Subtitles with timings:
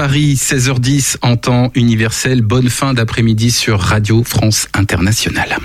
[0.00, 2.40] Paris, 16h10 en temps universel.
[2.40, 5.58] Bonne fin d'après-midi sur Radio France Internationale.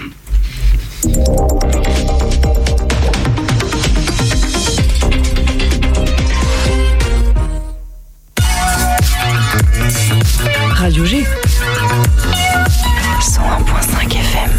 [10.74, 11.24] Radio G.
[13.22, 14.52] 101.5 FM.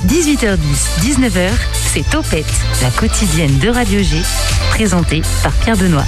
[0.08, 0.58] «18h10,
[1.00, 1.52] 19h,
[1.92, 2.46] c'est Topette,
[2.82, 4.16] la quotidienne de Radio G,
[4.70, 6.04] présentée par Pierre Benoît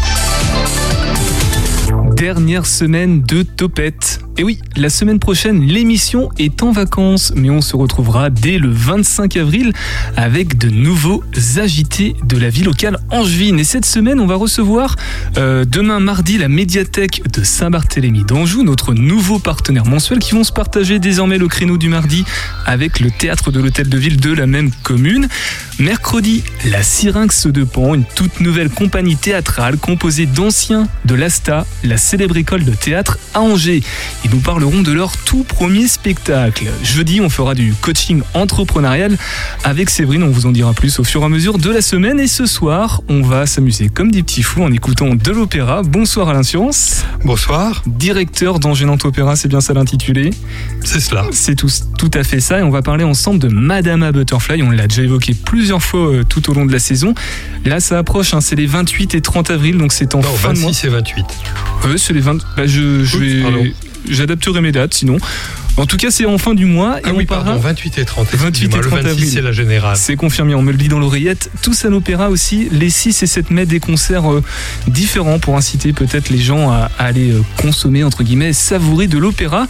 [2.23, 4.22] dernière semaine de Topette.
[4.39, 8.71] Et oui, la semaine prochaine, l'émission est en vacances, mais on se retrouvera dès le
[8.71, 9.75] 25 avril
[10.17, 11.23] avec de nouveaux
[11.59, 13.61] agités de la vie locale angevine.
[13.61, 14.97] Et cette semaine, on va recevoir
[15.37, 20.53] euh, demain mardi la médiathèque de Saint-Barthélemy d'Anjou, notre nouveau partenaire mensuel, qui vont se
[20.53, 22.25] partager désormais le créneau du mardi
[22.65, 25.29] avec le théâtre de l'hôtel de ville de la même commune.
[25.79, 31.99] Mercredi, la Syrinx de Pan, une toute nouvelle compagnie théâtrale composée d'anciens de l'ASTA, la
[31.99, 33.83] célèbre école de théâtre à Angers.
[34.33, 36.67] Nous parleront de leur tout premier spectacle.
[36.83, 39.19] Jeudi, on fera du coaching entrepreneurial
[39.63, 40.23] avec Séverine.
[40.23, 42.19] On vous en dira plus au fur et à mesure de la semaine.
[42.19, 45.83] Et ce soir, on va s'amuser comme des petits fous en écoutant de l'opéra.
[45.83, 47.05] Bonsoir Alain Science.
[47.25, 47.83] Bonsoir.
[47.87, 50.31] Directeur d'Angénante Opéra, c'est bien ça l'intitulé?
[50.83, 51.27] C'est cela.
[51.33, 52.61] C'est tout, tout à fait ça.
[52.61, 54.63] Et on va parler ensemble de Madame Butterfly.
[54.63, 57.15] On l'a déjà évoqué plusieurs fois euh, tout au long de la saison.
[57.67, 58.33] Là, ça approche.
[58.33, 58.41] Hein.
[58.41, 60.99] c'est les 28 et 30 avril, donc c'est en non, fin 26 de mois.
[60.99, 61.27] et 28
[61.99, 62.39] c'est les 20.
[62.57, 63.75] Bah, je, je vais.
[64.09, 65.19] J'adapterai mes dates sinon.
[65.79, 66.99] En tout cas, c'est en fin du mois.
[67.03, 68.29] Ah et oui, on pardon, 28 et 30.
[68.35, 69.97] 28 et 30 le 26, c'est la générale.
[69.97, 71.51] C'est confirmé, on me le dit dans l'oreillette.
[71.63, 74.43] Tous à l'opéra aussi, les 6 et 7 mai, des concerts euh,
[74.87, 79.17] différents pour inciter peut-être les gens à, à aller euh, consommer, entre guillemets, savourer de
[79.19, 79.67] l'opéra.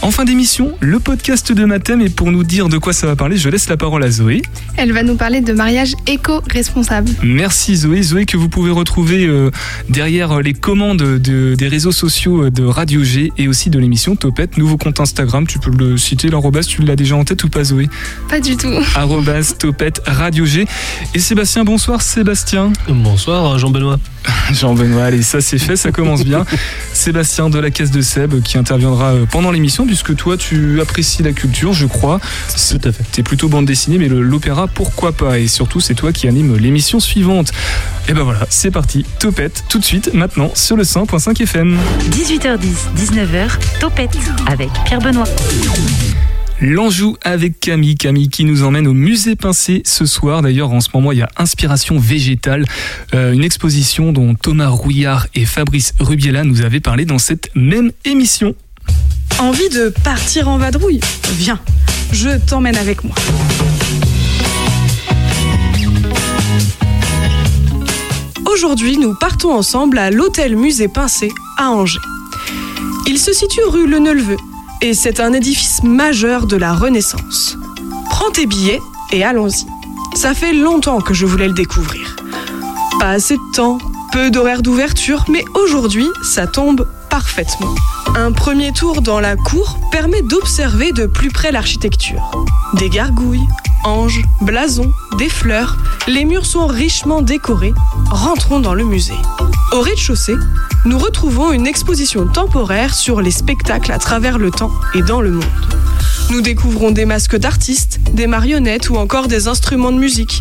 [0.00, 3.16] En fin d'émission, le podcast de Mathème et pour nous dire de quoi ça va
[3.16, 4.42] parler, je laisse la parole à Zoé.
[4.76, 7.10] Elle va nous parler de mariage éco-responsable.
[7.24, 8.02] Merci Zoé.
[8.02, 9.50] Zoé que vous pouvez retrouver euh,
[9.88, 14.56] derrière les commandes de, des réseaux sociaux de Radio G et aussi de l'émission Topette,
[14.56, 15.37] nouveau compte Instagram.
[15.46, 17.88] Tu peux le citer, l'arrobas, tu l'as déjà en tête ou pas Zoé?
[18.28, 18.72] Pas du tout.
[18.94, 20.66] Arrobas Topette Radio G.
[21.14, 22.72] Et Sébastien, bonsoir Sébastien.
[22.88, 23.98] Bonsoir Jean-Benoît.
[24.52, 26.44] Jean-Benoît, allez, ça c'est fait, ça commence bien.
[26.92, 31.22] Sébastien de la Caisse de Seb qui interviendra euh, pendant l'émission puisque toi tu apprécies
[31.22, 32.20] la culture, je crois.
[32.70, 33.04] Tout à fait.
[33.12, 35.38] T'es plutôt bande dessinée, mais l'opéra, pourquoi pas?
[35.38, 37.52] Et surtout, c'est toi qui anime l'émission suivante.
[38.08, 39.04] Et ben voilà, c'est parti.
[39.18, 41.76] Topette, tout de suite, maintenant, sur le 100.5 FM.
[42.10, 42.58] 18h10,
[42.96, 45.26] 19h, Topette, avec Pierre Benoît.
[46.60, 47.94] L'Anjou avec Camille.
[47.94, 50.42] Camille qui nous emmène au musée Pincé ce soir.
[50.42, 52.64] D'ailleurs, en ce moment, il y a Inspiration végétale,
[53.14, 57.92] euh, une exposition dont Thomas Rouillard et Fabrice Rubiela nous avaient parlé dans cette même
[58.04, 58.56] émission.
[59.38, 61.00] Envie de partir en vadrouille?
[61.34, 61.60] Viens,
[62.12, 63.14] je t'emmène avec moi.
[68.52, 72.00] Aujourd'hui, nous partons ensemble à l'hôtel Musée Pincé à Angers.
[73.06, 74.36] Il se situe rue Le Neuleveux
[74.80, 77.56] et c'est un édifice majeur de la Renaissance.
[78.10, 78.80] Prends tes billets
[79.12, 79.66] et allons-y.
[80.14, 82.16] Ça fait longtemps que je voulais le découvrir.
[82.98, 83.78] Pas assez de temps,
[84.12, 87.74] peu d'horaires d'ouverture, mais aujourd'hui, ça tombe parfaitement.
[88.16, 92.30] Un premier tour dans la cour permet d'observer de plus près l'architecture.
[92.74, 93.46] Des gargouilles,
[93.84, 97.74] anges, blasons, des fleurs, les murs sont richement décorés.
[98.10, 99.14] Rentrons dans le musée.
[99.72, 100.36] Au rez-de-chaussée,
[100.84, 105.30] nous retrouvons une exposition temporaire sur les spectacles à travers le temps et dans le
[105.30, 105.44] monde.
[106.30, 110.40] Nous découvrons des masques d'artistes, des marionnettes ou encore des instruments de musique.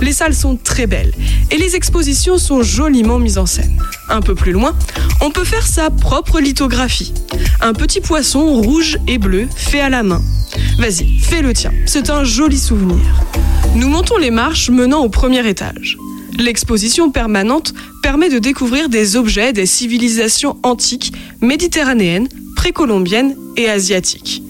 [0.00, 1.12] Les salles sont très belles
[1.50, 3.80] et les expositions sont joliment mises en scène.
[4.08, 4.74] Un peu plus loin,
[5.20, 7.14] on peut faire sa propre lithographie.
[7.60, 10.22] Un petit poisson rouge et bleu fait à la main.
[10.78, 13.04] Vas-y, fais le tien, c'est un joli souvenir.
[13.74, 15.98] Nous montons les marches menant au premier étage.
[16.38, 24.44] L'exposition permanente permet de découvrir des objets des civilisations antiques, méditerranéennes, précolombiennes et asiatiques.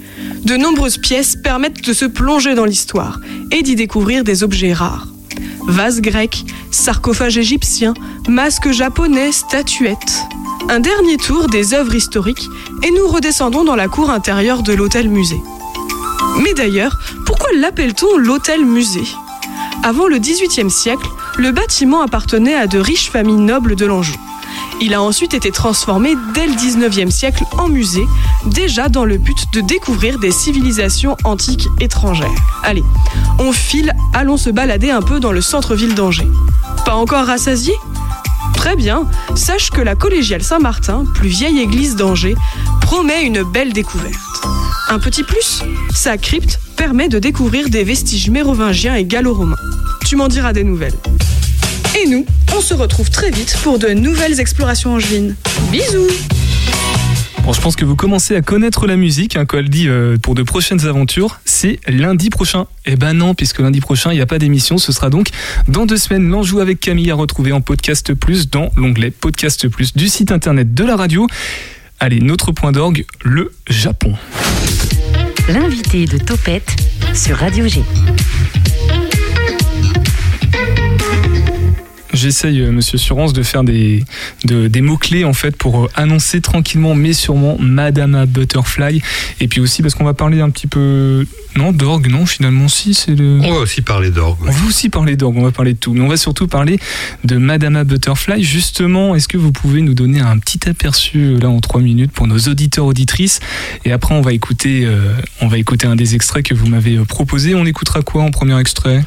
[0.45, 5.09] De nombreuses pièces permettent de se plonger dans l'histoire et d'y découvrir des objets rares.
[5.67, 7.95] Vases grecs, sarcophages égyptiens,
[8.29, 10.25] masques japonais, statuettes.
[10.69, 12.49] Un dernier tour des œuvres historiques
[12.87, 15.41] et nous redescendons dans la cour intérieure de l'hôtel musée.
[16.39, 19.07] Mais d'ailleurs, pourquoi l'appelle-t-on l'hôtel musée?
[19.83, 24.17] Avant le XVIIIe siècle, le bâtiment appartenait à de riches familles nobles de l'Anjou.
[24.81, 28.07] Il a ensuite été transformé dès le 19e siècle en musée,
[28.47, 32.29] déjà dans le but de découvrir des civilisations antiques étrangères.
[32.63, 32.85] Allez,
[33.41, 36.31] on file, allons se balader un peu dans le centre-ville d'Angers.
[36.85, 37.75] Pas encore rassasié
[38.55, 42.37] Très bien, sache que la collégiale Saint-Martin, plus vieille église d'Angers,
[42.81, 44.19] promet une belle découverte.
[44.91, 45.63] Un petit plus,
[45.95, 49.59] sa crypte permet de découvrir des vestiges mérovingiens et gallo-romains.
[50.07, 50.95] Tu m'en diras des nouvelles.
[51.95, 52.25] Et nous,
[52.57, 55.37] on se retrouve très vite pour de nouvelles explorations angevines.
[55.71, 56.09] Bisous
[57.45, 60.43] Bon, je pense que vous commencez à connaître la musique, hein, dit euh, pour de
[60.43, 62.67] prochaines aventures, c'est lundi prochain.
[62.87, 65.29] Eh ben non, puisque lundi prochain, il n'y a pas d'émission, ce sera donc
[65.67, 69.95] dans deux semaines l'Anjou avec Camille à retrouver en podcast plus dans l'onglet podcast plus
[69.95, 71.27] du site internet de la radio.
[72.01, 74.15] Allez, notre point d'orgue, le Japon.
[75.49, 76.77] L'invité de Topette
[77.13, 77.83] sur Radio G.
[82.19, 84.05] J'essaye, euh, monsieur Surance, de faire des,
[84.45, 89.01] de- des mots-clés en fait pour euh, annoncer tranquillement mais sûrement Madame Butterfly.
[89.41, 91.25] Et puis aussi parce qu'on va parler un petit peu.
[91.57, 93.41] Non, d'orgue, non, finalement, si, c'est le.
[93.43, 94.39] On va aussi parler d'orgue.
[94.47, 96.79] On va aussi parler d'orgue, on va parler de tout, mais on va surtout parler
[97.25, 98.43] de Madame Butterfly.
[98.45, 102.13] Justement, est-ce que vous pouvez nous donner un petit aperçu euh, là en trois minutes
[102.13, 103.41] pour nos auditeurs auditrices?
[103.85, 106.97] Et après, on va écouter, euh, on va écouter un des extraits que vous m'avez
[106.99, 107.55] proposé.
[107.55, 109.03] On écoutera quoi en premier extrait?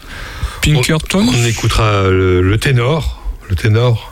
[0.61, 3.21] Pinkerton On écoutera le, le ténor.
[3.49, 4.10] Le ténor.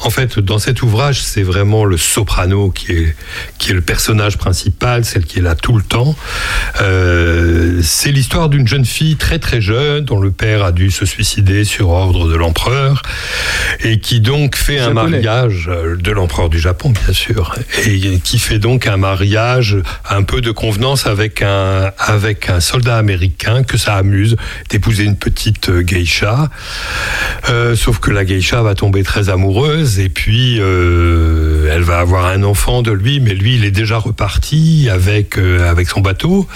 [0.00, 3.16] En fait, dans cet ouvrage, c'est vraiment le soprano qui est,
[3.58, 6.16] qui est le personnage principal, celle qui est là tout le temps.
[6.80, 11.04] Euh, c'est l'histoire d'une jeune fille très très jeune dont le père a dû se
[11.04, 13.02] suicider sur ordre de l'empereur
[13.80, 17.54] et qui donc fait un mariage euh, de l'empereur du Japon, bien sûr,
[17.86, 19.76] et qui fait donc un mariage
[20.08, 24.36] un peu de convenance avec un, avec un soldat américain que ça amuse
[24.70, 26.48] d'épouser une petite euh, geisha.
[27.48, 32.24] Euh, sauf que la geisha va tomber très amoureuse et puis euh, elle va avoir
[32.26, 36.48] un enfant de lui, mais lui il est déjà reparti avec, euh, avec son bateau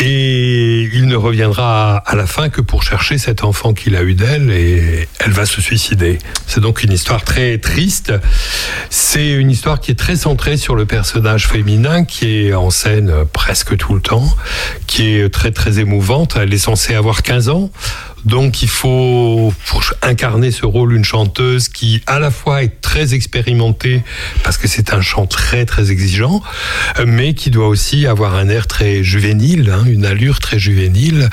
[0.00, 4.14] et il ne reviendra à la fin que pour chercher cet enfant qu'il a eu
[4.14, 6.18] d'elle et elle va se suicider.
[6.46, 8.12] C'est donc une histoire très triste.
[8.88, 13.12] C'est une histoire qui est très centrée sur le personnage féminin qui est en scène
[13.32, 14.28] presque tout le temps,
[14.88, 16.36] qui est très très émouvante.
[16.40, 17.70] Elle est censée avoir 15 ans.
[18.24, 19.52] Donc il faut
[20.02, 24.02] incarner ce rôle une chanteuse qui à la fois est très expérimentée
[24.44, 26.42] parce que c'est un chant très très exigeant,
[27.06, 31.28] mais qui doit aussi avoir un air très juvénile, hein, une allure très juvénile.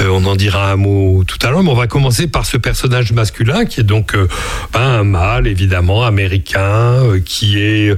[0.00, 2.56] Euh, on en dira un mot tout à l'heure, mais on va commencer par ce
[2.56, 4.26] personnage masculin qui est donc euh,
[4.72, 6.60] ben, un mâle évidemment américain
[7.04, 7.94] euh, qui est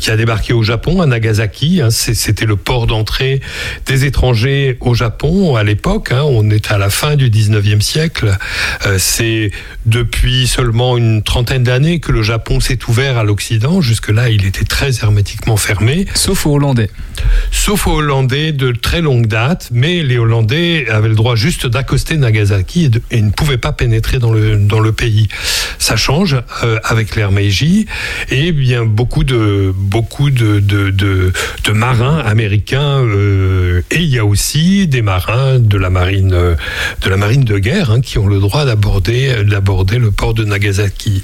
[0.00, 1.80] qui a débarqué au Japon à Nagasaki.
[1.80, 1.90] hein.
[1.90, 3.40] C'était le port d'entrée
[3.86, 6.12] des étrangers au Japon à l'époque.
[6.12, 6.22] hein.
[6.24, 7.85] On est à la fin du 19e siècle.
[7.94, 9.50] Euh, C'est
[9.84, 13.80] depuis seulement une trentaine d'années que le Japon s'est ouvert à l'Occident.
[13.80, 16.90] Jusque-là, il était très hermétiquement fermé Sauf aux Hollandais.
[17.52, 22.16] sauf aux Hollandais de très longue date, mais les Hollandais avaient le droit juste d'accoster
[22.16, 25.28] Nagasaki et, de- et ne pouvaient pas pénétrer dans le, dans le pays.
[25.78, 27.86] Ça change euh, avec l'ère Meiji
[28.30, 31.32] et bien beaucoup de, beaucoup de, de, de,
[31.64, 37.08] de marins américains euh, et il y a aussi des marins de la marine, de,
[37.10, 41.22] la marine de guerre hein, qui ont le droit d'aborder d'aborder le port de Nagasaki.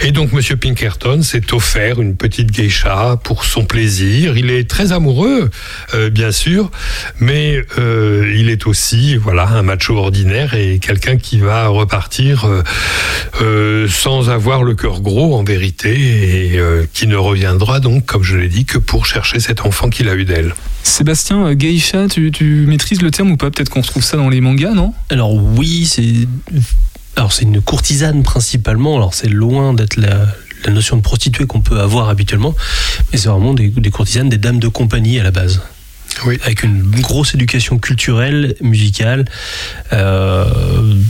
[0.00, 4.36] Et donc Monsieur Pinkerton s'est offert une petite geisha pour son plaisir.
[4.36, 5.50] Il est très amoureux,
[5.94, 6.70] euh, bien sûr,
[7.18, 12.62] mais euh, il est aussi voilà un macho ordinaire et quelqu'un qui va repartir euh,
[13.42, 18.22] euh, sans avoir le cœur gros en vérité et euh, qui ne reviendra donc, comme
[18.22, 20.54] je l'ai dit, que pour chercher cet enfant qu'il a eu d'elle.
[20.82, 23.50] Sébastien, euh, geisha, tu, tu maîtrises le terme ou pas?
[23.50, 24.92] Peut-être qu'on retrouve ça dans les mangas, non?
[25.08, 26.28] Alors oui, c'est
[27.16, 28.96] alors c'est une courtisane principalement.
[28.96, 30.26] Alors c'est loin d'être la,
[30.64, 32.54] la notion de prostituée qu'on peut avoir habituellement,
[33.12, 35.60] mais c'est vraiment des, des courtisanes, des dames de compagnie à la base.
[36.26, 36.38] Oui.
[36.44, 39.24] Avec une grosse éducation culturelle, musicale,
[39.92, 40.44] euh,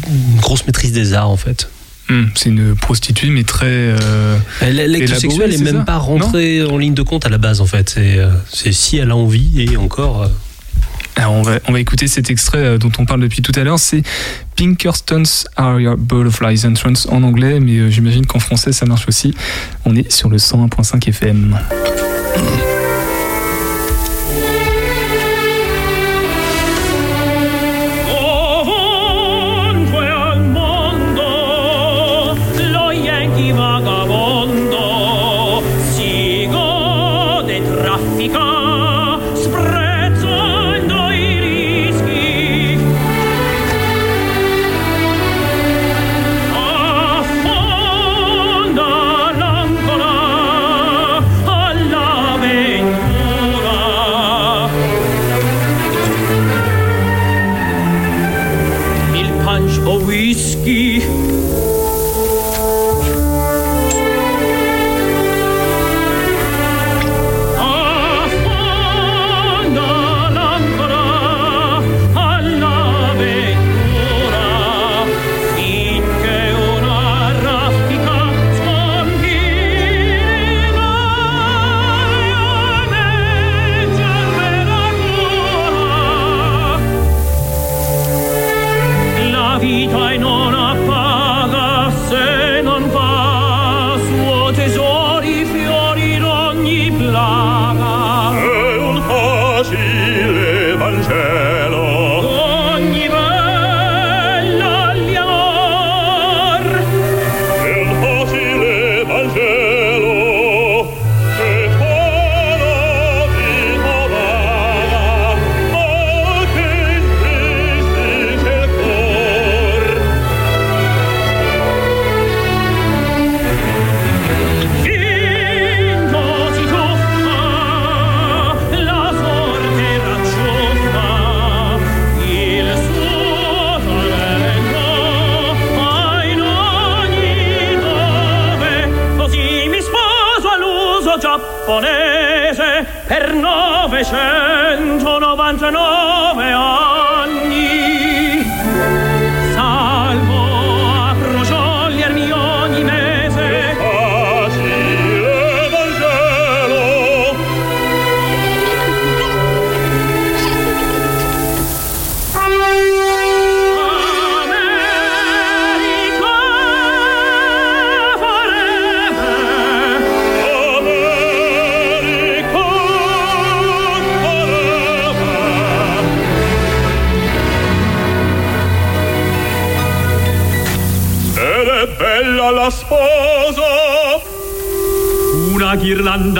[0.09, 1.69] une grosse maîtrise des arts en fait.
[2.09, 3.67] Hmm, C'est une prostituée, mais très.
[3.67, 7.61] euh, L'acte sexuel n'est ça même pas rentré en ligne de compte à la base
[7.63, 7.89] en fait.
[7.91, 10.29] C'est euh, c'est si elle a envie et encore.
[11.17, 13.65] Alors on va, on va écouter cet extrait euh, dont on parle depuis tout à
[13.65, 13.79] l'heure.
[13.79, 14.03] C'est
[14.57, 19.35] Pinkerton's Are Your Butterflies Entrance en anglais, mais euh, j'imagine qu'en français ça marche aussi.
[19.85, 21.59] On est sur le 101.5 FM.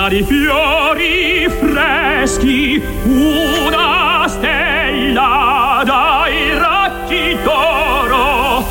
[0.05, 8.67] tra di fiori freschi una stella dai raggi d'oro.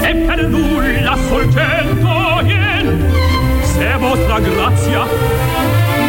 [0.00, 3.04] E per nulla soltanto ien
[3.62, 5.04] se vostra grazia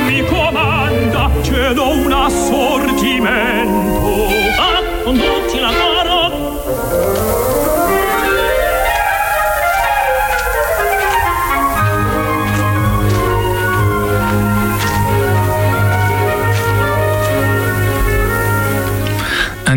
[0.06, 4.30] mi comanda cedo un assortimento
[4.60, 5.72] a condotti la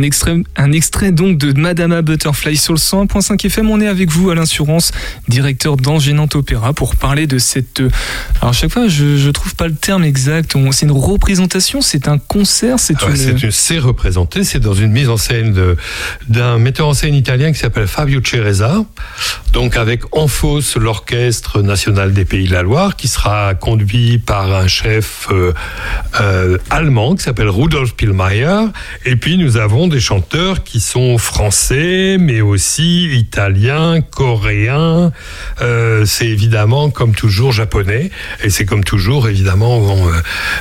[0.06, 3.68] extrait, un extrait donc de Madama Butterfly sur le 101.5 FM.
[3.70, 4.92] On est avec vous, Alain Surance,
[5.28, 7.80] directeur d'Angénante Opéra, pour parler de cette.
[7.80, 7.90] euh,
[8.40, 10.56] Alors, à chaque fois, je, je trouve pas le terme exact.
[10.72, 13.50] C'est une représentation, c'est un concert, c'est Ah une.
[13.50, 15.54] c'est représenté, c'est dans une mise en scène
[16.28, 18.84] d'un metteur en scène italien qui s'appelle Fabio Ceresa,
[19.52, 24.52] donc avec en fausse l'Orchestre national des Pays de la Loire, qui sera conduit par
[24.54, 25.52] un chef euh,
[26.20, 28.66] euh, allemand qui s'appelle Rudolf Pillmeyer,
[29.04, 35.12] et puis nous avons des chanteurs qui sont français, mais aussi italiens, coréens,
[35.60, 38.10] euh, c'est évidemment comme toujours japonais,
[38.42, 39.82] et c'est comme toujours évidemment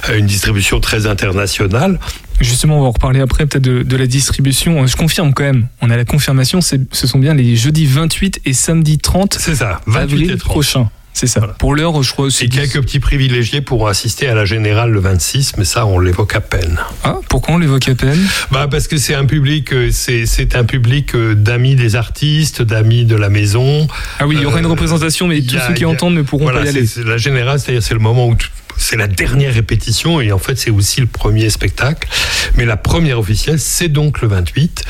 [0.10, 2.00] euh, une distribution très internationale.
[2.42, 4.86] Justement, on va en reparler après, peut-être de, de la distribution.
[4.88, 8.54] Je confirme quand même, on a la confirmation, ce sont bien les jeudis 28 et
[8.54, 10.40] samedi 30 C'est ça, 28 avril et 30.
[10.52, 10.90] prochain.
[11.18, 11.40] C'est ça.
[11.60, 12.44] Pour l'heure, je crois aussi.
[12.44, 16.36] Et quelques petits privilégiés pourront assister à la générale le 26, mais ça, on l'évoque
[16.36, 16.78] à peine.
[17.06, 18.20] Ah, pourquoi on l'évoque à peine?
[18.52, 22.62] Bah, parce que c'est un public, euh, c'est, c'est un public euh, d'amis des artistes,
[22.62, 23.88] d'amis de la maison.
[24.20, 26.16] Ah oui, il y aura une Euh, représentation, mais tous a- ceux qui a- entendent
[26.16, 26.86] ne pourront Voilà, pas y aller.
[27.06, 30.58] la générale, c'est-à-dire c'est le moment où tout- c'est la dernière répétition et en fait
[30.58, 32.08] c'est aussi le premier spectacle.
[32.56, 34.84] Mais la première officielle, c'est donc le 28,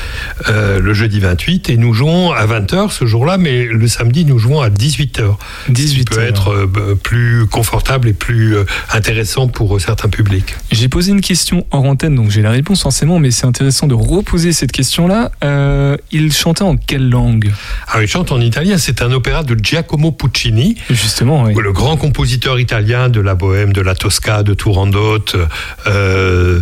[0.48, 4.38] euh, le jeudi 28, et nous jouons à 20h ce jour-là, mais le samedi nous
[4.38, 5.36] jouons à 18h.
[5.68, 6.24] 18 peut heures.
[6.28, 10.54] être euh, b- plus confortable et plus euh, intéressant pour euh, certains publics.
[10.70, 13.94] J'ai posé une question hors antenne, donc j'ai la réponse forcément, mais c'est intéressant de
[13.94, 15.30] reposer cette question-là.
[16.12, 17.50] Il chantait en quelle langue?
[17.88, 21.54] Alors, il chante en italien, c'est un opéra de Giacomo Puccini, Justement, oui.
[21.60, 25.18] le grand compositeur italien de la Bohème, de la Tosca, de Turandot.
[25.86, 26.60] euh,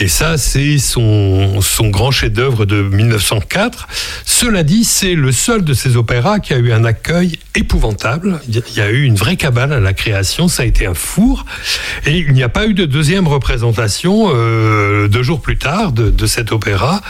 [0.00, 3.86] et ça, c'est son, son grand chef-d'œuvre de 1904.
[4.24, 8.40] Cela dit, c'est le seul de ces opéras qui a eu un accueil épouvantable.
[8.48, 11.44] Il y a- eu une vraie cabale à la création, ça a été un four.
[12.04, 16.10] Et il n'y a pas eu de deuxième représentation euh, deux jours plus tard de,
[16.10, 17.00] de cet opéra.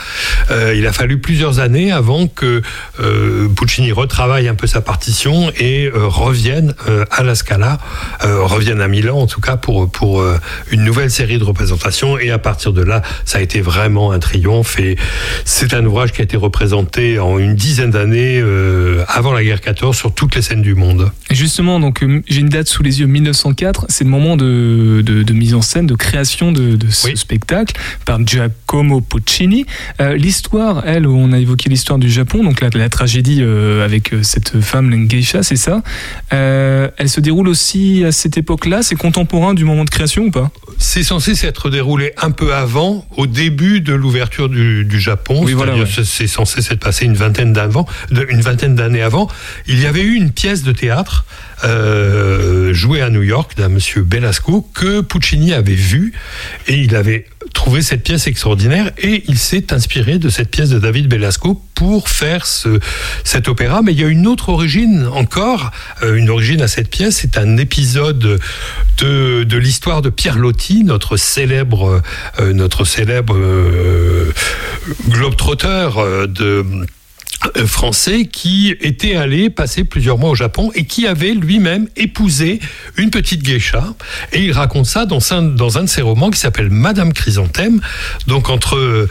[0.51, 2.61] Euh, il a fallu plusieurs années avant que
[2.99, 6.73] euh, Puccini retravaille un peu sa partition et revienne
[7.11, 7.77] à la Scala,
[8.21, 10.37] revienne à Milan en tout cas pour, pour euh,
[10.71, 12.19] une nouvelle série de représentations.
[12.19, 14.77] Et à partir de là, ça a été vraiment un triomphe.
[14.79, 14.97] Et
[15.45, 19.61] c'est un ouvrage qui a été représenté en une dizaine d'années euh, avant la guerre
[19.61, 21.11] 14 sur toutes les scènes du monde.
[21.29, 25.01] Et justement, donc euh, j'ai une date sous les yeux, 1904, c'est le moment de,
[25.05, 27.15] de- de mise en scène, de création de, de ce Oui.
[27.17, 27.75] spectacle
[28.05, 29.65] par Giacomo Puccini.
[30.01, 34.11] Euh, l'histoire, elle, on a évoqué l'histoire du Japon, donc la, la tragédie euh, avec
[34.23, 35.83] cette femme, l'Engeisha, c'est ça.
[36.31, 40.51] Elle se déroule aussi à cette époque-là, c'est contemporain du moment de création ou pas
[40.77, 45.41] C'est censé s'être déroulé un peu avant, au début de l'ouverture du, du Japon.
[45.43, 45.85] Oui, voilà, ouais.
[45.85, 47.53] c'est- c'est censé s'être passé vingtaine
[48.29, 49.29] une vingtaine d'années avant.
[49.67, 51.25] Il y avait eu une pièce de théâtre
[51.63, 56.13] euh, jouée à New York d'un monsieur Belasco que Puccini avait vue
[56.67, 60.79] et il avait trouvé cette pièce extraordinaire et il s'est inspiré de cette pièce de
[60.79, 62.79] David Belasco pour faire ce,
[63.23, 63.81] cet opéra.
[63.81, 65.71] Mais il y a une autre origine encore,
[66.03, 67.17] euh, une origine à cette pièce.
[67.21, 68.39] C'est un épisode
[68.99, 72.01] de, l'histoire de Pierre Loti, notre célèbre,
[72.39, 74.33] euh, notre célèbre euh,
[75.09, 76.65] globe-trotteur de
[77.65, 82.59] français qui était allé passer plusieurs mois au Japon et qui avait lui-même épousé
[82.97, 83.93] une petite geisha.
[84.33, 87.79] Et il raconte ça dans un, dans un de ses romans qui s'appelle Madame Chrysanthème.
[88.27, 89.09] Donc entre euh,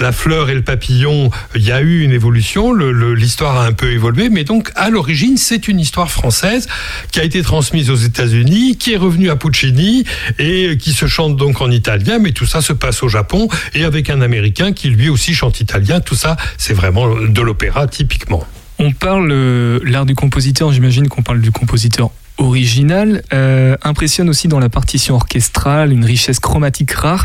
[0.00, 3.90] la fleur et le papillon, il y a eu une évolution, l'histoire a un peu
[3.92, 6.68] évolué, mais donc à l'origine, c'est une histoire française
[7.12, 10.04] qui a été transmise aux États-Unis, qui est revenue à Puccini
[10.38, 13.84] et qui se chante donc en italien, mais tout ça se passe au Japon et
[13.84, 16.00] avec un Américain qui lui aussi chante italien.
[16.00, 18.46] Tout ça, c'est vraiment de l'opéra typiquement.
[18.78, 24.48] On parle euh, l'art du compositeur, j'imagine qu'on parle du compositeur original, euh, impressionne aussi
[24.48, 27.24] dans la partition orchestrale, une richesse chromatique rare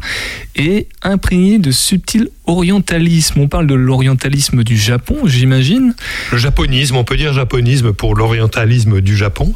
[0.55, 3.39] et imprégnée de subtil orientalisme.
[3.39, 5.95] On parle de l'orientalisme du Japon, j'imagine.
[6.31, 9.53] Le japonisme, on peut dire japonisme pour l'orientalisme du Japon.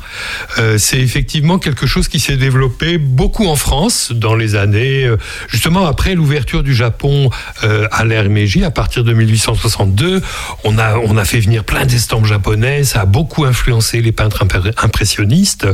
[0.57, 5.17] Euh, c'est effectivement quelque chose qui s'est développé beaucoup en France dans les années, euh,
[5.49, 7.29] justement après l'ouverture du Japon
[7.63, 10.21] euh, à l'ère Meiji, à partir de 1862.
[10.63, 14.45] On a, on a fait venir plein d'estampes japonaises, ça a beaucoup influencé les peintres
[14.77, 15.67] impressionnistes.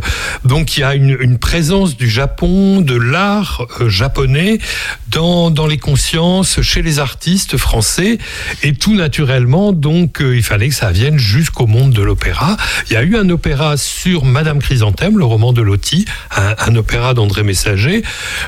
[0.44, 4.60] Donc il y a une, présence du Japon, de l'art japonais
[5.08, 7.11] dans, dans les consciences, chez les artistes
[7.58, 8.18] français.
[8.64, 12.58] Et tout naturellement, donc, euh, il fallait que ça vienne jusqu'au monde de l'opéra.
[12.90, 17.14] Il y a eu un opéra sur Madame Chrysanthème, le roman de Loti, un, opéra
[17.14, 18.04] d'André Messager.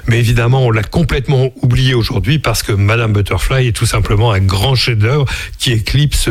[0.07, 4.39] Mais évidemment, on l'a complètement oublié aujourd'hui parce que Madame Butterfly est tout simplement un
[4.39, 5.25] grand chef-d'œuvre
[5.57, 6.29] qui éclipse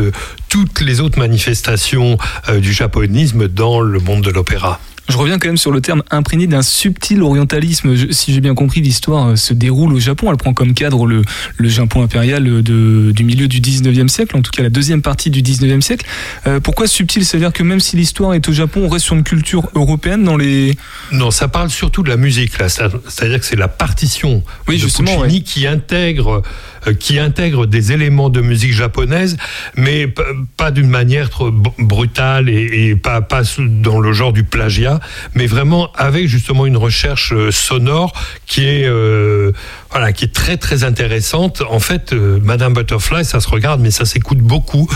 [0.49, 2.17] toutes les autres manifestations
[2.49, 4.79] euh, du japonisme dans le monde de l'opéra.
[5.09, 7.93] Je reviens quand même sur le terme imprégné d'un subtil orientalisme.
[7.93, 10.27] Je- si j'ai bien compris, l'histoire euh, se déroule au Japon.
[10.31, 11.23] Elle prend comme cadre le,
[11.57, 15.29] le Japon impérial de- du milieu du 19e siècle, en tout cas la deuxième partie
[15.29, 16.05] du 19e siècle.
[16.47, 17.25] Euh, pourquoi subtil?
[17.25, 20.37] C'est-à-dire que même si l'histoire est au Japon, on reste sur une culture européenne dans
[20.37, 20.77] les...
[21.11, 22.69] Non, ça parle surtout de la musique là.
[22.69, 25.41] C'est-à-dire que c'est la partition Oui, de justement, Puccini ouais.
[25.43, 26.41] qui intègre
[26.87, 29.37] euh, qui intègre des éléments de musique japonaise,
[29.77, 30.13] mais
[30.57, 33.21] pas d'une manière trop brutale et, et pas
[33.59, 34.92] dans le genre du plagiat,
[35.35, 38.13] mais vraiment avec justement une recherche euh, sonore
[38.47, 39.51] qui est euh,
[39.91, 41.61] voilà qui est très très intéressante.
[41.69, 44.89] En fait, euh, Madame Butterfly, ça se regarde, mais ça s'écoute beaucoup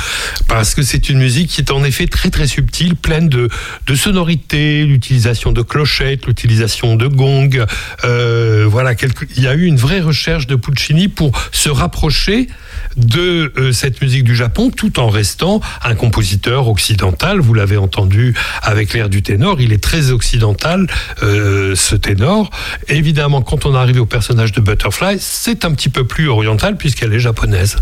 [0.47, 3.49] parce que c'est une musique qui est en effet très très subtile, pleine de
[3.87, 7.65] de sonorités, l'utilisation de clochettes, l'utilisation de gongs.
[8.03, 12.47] Voilà, quelque- il y a eu une vraie recherche de Puccini pour se rapprocher
[12.97, 17.39] de euh, cette musique du Japon, tout en restant un compositeur occidental.
[17.39, 20.87] Vous l'avez entendu avec l'air du ténor, il est très occidental,
[21.23, 22.49] euh, ce ténor.
[22.87, 27.13] Évidemment, quand on arrive au personnage de Butterfly, c'est un petit peu plus oriental puisqu'elle
[27.13, 27.77] est japonaise.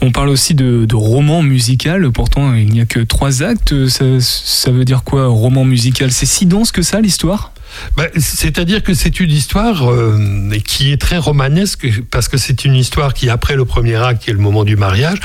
[0.00, 2.10] On parle aussi de, de roman musical.
[2.10, 3.88] Pourtant, il n'y a que trois actes.
[3.88, 6.10] Ça, ça veut dire quoi, roman musical?
[6.10, 7.52] C'est si dense que ça, l'histoire?
[7.96, 12.74] Ben, C'est-à-dire que c'est une histoire euh, qui est très romanesque parce que c'est une
[12.74, 15.18] histoire qui, après le premier acte, qui est le moment du mariage,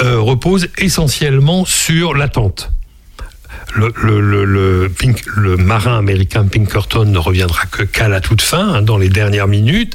[0.00, 2.72] euh, repose essentiellement sur l'attente.
[3.74, 9.48] Le, marin américain Pinkerton ne reviendra que qu'à la toute fin, hein, dans les dernières
[9.48, 9.94] minutes.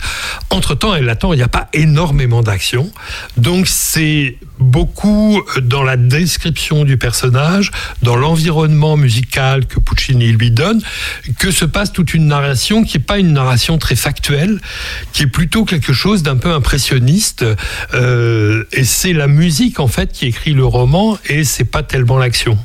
[0.49, 2.91] Entre-temps, elle attend, il n'y a pas énormément d'action.
[3.37, 10.81] Donc c'est beaucoup dans la description du personnage, dans l'environnement musical que Puccini lui donne,
[11.37, 14.59] que se passe toute une narration qui n'est pas une narration très factuelle,
[15.13, 17.45] qui est plutôt quelque chose d'un peu impressionniste.
[17.93, 22.17] Euh, et c'est la musique en fait qui écrit le roman et c'est pas tellement
[22.17, 22.57] l'action.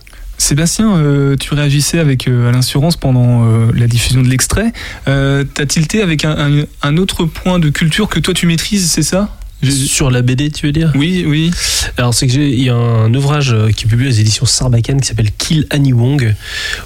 [0.43, 4.73] Sébastien, euh, tu réagissais avec euh, Alain Surance pendant euh, la diffusion de l'extrait.
[5.09, 8.91] Euh, T'as tilté avec un, un- un autre point de culture que toi tu maîtrises,
[8.91, 9.37] c'est ça?
[9.71, 10.91] Sur la BD, tu veux dire?
[10.97, 11.51] Oui, oui.
[11.97, 14.45] Alors c'est que j'ai il y a un ouvrage euh, qui est publié aux éditions
[14.47, 16.35] Sarbacane qui s'appelle Kill Annie Wong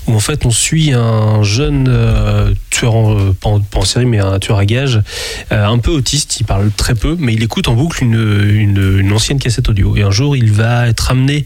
[0.06, 3.84] où en fait on suit un jeune euh, tueur en, euh, pas, en, pas en
[3.84, 5.00] série mais un tueur à gages
[5.52, 8.98] euh, un peu autiste, il parle très peu mais il écoute en boucle une, une,
[9.00, 11.44] une ancienne cassette audio et un jour il va être amené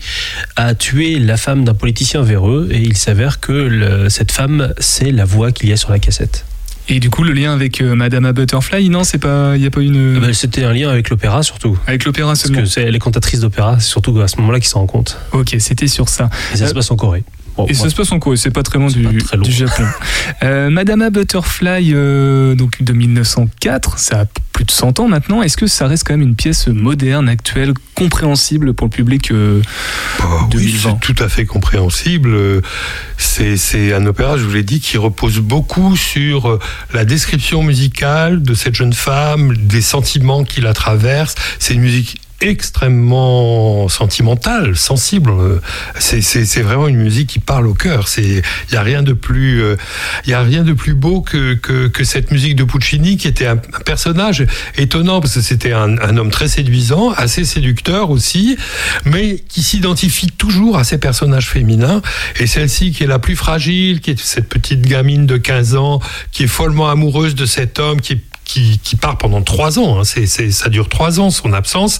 [0.57, 5.13] à tuer la femme d'un politicien véreux et il s'avère que le- cette femme c'est
[5.13, 6.45] la voix qu'il y a sur la cassette.
[6.89, 9.67] Et du coup, le lien avec euh, Madame à Butterfly, non, c'est pas, il y
[9.67, 11.79] a pas une Euh, bah, C'était un lien avec l'opéra surtout.
[11.87, 12.61] avec l'opéra Parce seulement.
[12.63, 15.19] que c'est les cantatrices d'opéra, c'est surtout à ce moment-là qu'ils s'en rendent compte.
[15.33, 16.31] Ok, c'était sur ça.
[16.53, 17.23] Et ça Euh, se passe en Corée.
[17.61, 19.37] Bon, Et ça se passe en Corée, c'est pas très loin C'est du, pas très
[19.37, 19.45] loin.
[19.45, 19.85] du Japon.
[20.43, 25.43] Euh, Madame à Butterfly, euh, donc de 1904, ça a plus de 100 ans maintenant.
[25.43, 29.61] Est-ce que ça reste quand même une pièce moderne, actuelle, compréhensible pour le public euh,
[30.19, 30.99] Bah oui, 2020.
[31.05, 32.63] c'est tout à fait compréhensible.
[33.19, 36.59] C'est c'est un opéra, je vous l'ai dit, qui repose beaucoup sur euh,
[36.95, 41.35] la description musicale de cette jeune femme, des sentiments qui la traversent.
[41.59, 45.33] C'est une musique extrêmement sentimentale, sensible.
[45.99, 48.07] C'est vraiment une musique qui parle au cœur.
[48.19, 49.77] Il y a rien de plus euh,
[50.27, 53.47] y a rien de plus beau que, que, que cette musique de Puccini qui était
[53.47, 58.57] un, personnage étonnant parce que c'était un, un homme très séduisant, assez séducteur aussi,
[59.05, 62.03] mais qui s'identifie toujours à ces personnages féminins.
[62.39, 66.01] Et celle-ci qui est la plus fragile, qui est cette petite gamine de 15 ans,
[66.33, 70.01] qui est follement amoureuse de cet homme, qui est qui, part pendant trois ans.
[70.01, 70.05] hein.
[70.05, 71.99] C'est, c'est- ça dure trois ans son absence,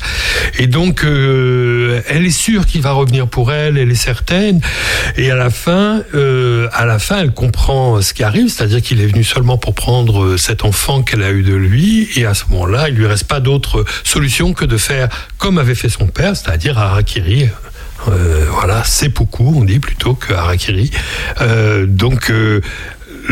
[0.59, 4.61] et donc euh, elle est sûre qu'il va revenir pour elle, elle est certaine.
[5.17, 9.01] Et à la fin, euh, à la fin, elle comprend ce qui arrive, c'est-à-dire qu'il
[9.01, 12.35] est venu seulement pour prendre euh, cet enfant qu'elle a eu de lui, et à
[12.35, 15.09] ce moment-là, il lui reste pas d'autre solution que de faire
[15.39, 17.49] comme avait fait son père, c'est-à-dire harakiri.
[18.09, 20.91] Euh, voilà, seppuku, on dit plutôt que harakiri.
[21.87, 22.33] Donc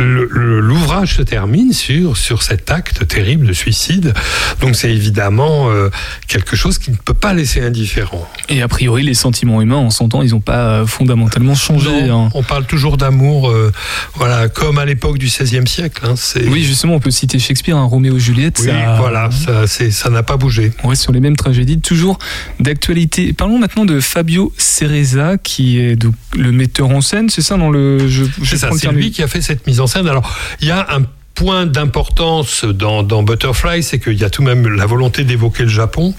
[0.02, 4.14] l'ouvrage se termine sur, sur cet acte terrible de suicide.
[4.60, 5.90] Donc c'est évidemment euh,
[6.26, 8.28] quelque chose qui ne peut pas laisser indifférent.
[8.48, 11.90] Et a priori, les sentiments humains, en 100 ans, ils n'ont pas euh, fondamentalement changé.
[12.06, 12.30] Non, hein.
[12.34, 13.72] On parle toujours d'amour, euh,
[14.14, 16.02] voilà, comme à l'époque du XVIe siècle.
[16.06, 16.14] hein,
[16.48, 18.58] Oui, justement, on peut citer Shakespeare, un Roméo et Juliette.
[18.60, 19.28] Oui, ça- voilà,
[19.66, 20.72] ça n'a pas bougé.
[20.84, 22.18] On reste sur les mêmes tragédies, toujours
[22.60, 23.32] d'actualité.
[23.32, 27.70] Parlons maintenant de Fabio Ceresa, qui est donc le metteur en scène, c'est ça dans
[27.70, 28.08] le.
[28.44, 31.02] C'est ça, c'est lui qui a fait cette mise en Alors, il y a un
[31.34, 35.68] point d'importance dans, Butterfly, c'est qu'il y a tout de même la volonté d'évoquer le
[35.68, 36.14] Japon.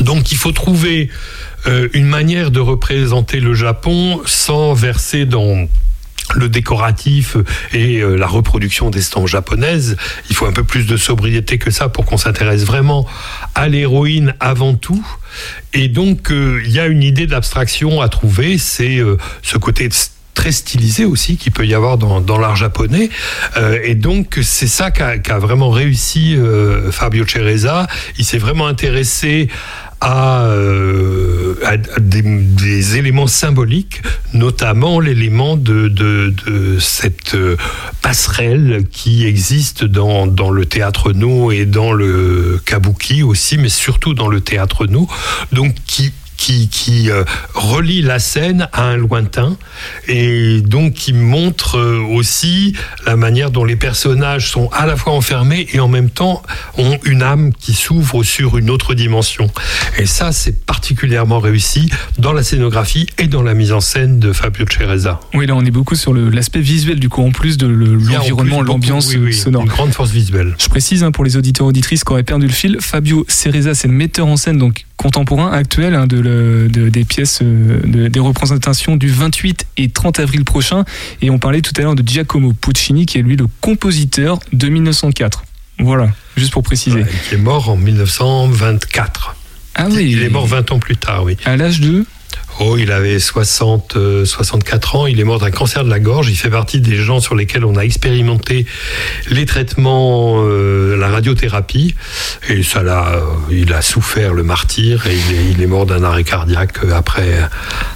[0.00, 1.08] Donc, il faut trouver
[1.66, 5.68] euh, une manière de représenter le Japon sans verser dans
[6.34, 7.36] le décoratif
[7.72, 9.96] et euh, la reproduction d'estampes japonaises.
[10.30, 13.06] Il faut un peu plus de sobriété que ça pour qu'on s'intéresse vraiment
[13.54, 15.06] à l'héroïne avant tout.
[15.74, 19.00] Et donc, euh, il y a une idée d'abstraction à trouver, c'est
[19.42, 19.88] ce côté
[20.34, 23.08] très stylisé aussi qu'il peut y avoir dans, l'art japonais.
[23.56, 27.86] Euh, et donc, c'est ça qu'a vraiment réussi euh, Fabio Ceresa.
[28.18, 29.48] Il s'est vraiment intéressé
[30.00, 31.54] à, euh,
[31.98, 34.02] des, éléments symboliques,
[34.34, 36.30] notamment l'élément de,
[36.78, 37.36] cette
[38.02, 44.12] passerelle qui existe dans, dans le théâtre no et dans le kabuki aussi, mais surtout
[44.12, 45.08] dans le théâtre no,
[45.52, 49.56] donc qui qui, qui euh, relie la scène à un lointain
[50.08, 52.74] et donc qui montre euh, aussi
[53.06, 56.42] la manière dont les personnages sont à la fois enfermés et en même temps
[56.78, 59.50] ont une âme qui s'ouvre sur une autre dimension.
[59.98, 64.32] Et ça, c'est particulièrement réussi dans la scénographie et dans la mise en scène de
[64.32, 65.20] Fabio Ceresa.
[65.34, 67.94] Oui, là, on est beaucoup sur le- l'aspect visuel, du coup, en plus de le-
[67.94, 69.62] l'environnement, beaucoup- l'ambiance oui, oui, sonore.
[69.62, 70.54] Une grande force visuelle.
[70.58, 73.88] Je précise hein, pour les auditeurs auditrices qui auraient perdu le fil, Fabio Ceresa, c'est
[73.88, 78.08] le metteur en scène donc contemporain actuel hein, de, le- de- des pièces, euh, de-
[78.08, 80.84] des représentations du 28 et 30 avril prochain.
[81.22, 84.68] Et on parlait tout à l'heure de Giacomo Puccini, qui est lui le compositeur de
[84.68, 85.44] 1904.
[85.78, 87.02] Voilà, juste pour préciser.
[87.02, 89.36] Ouais, qui est mort en 1924.
[89.76, 91.36] Ah oui, Il est mort 20 ans plus tard, oui.
[91.44, 92.04] à l'âge de
[92.60, 95.06] Oh, il avait 60, euh, 64 ans.
[95.06, 96.30] Il est mort d'un cancer de la gorge.
[96.30, 98.64] Il fait partie des gens sur lesquels on a expérimenté
[99.28, 101.94] les traitements, euh, la radiothérapie.
[102.48, 105.84] Et ça l'a, euh, il a souffert le martyr et il est, il est mort
[105.86, 107.26] d'un arrêt cardiaque euh, après,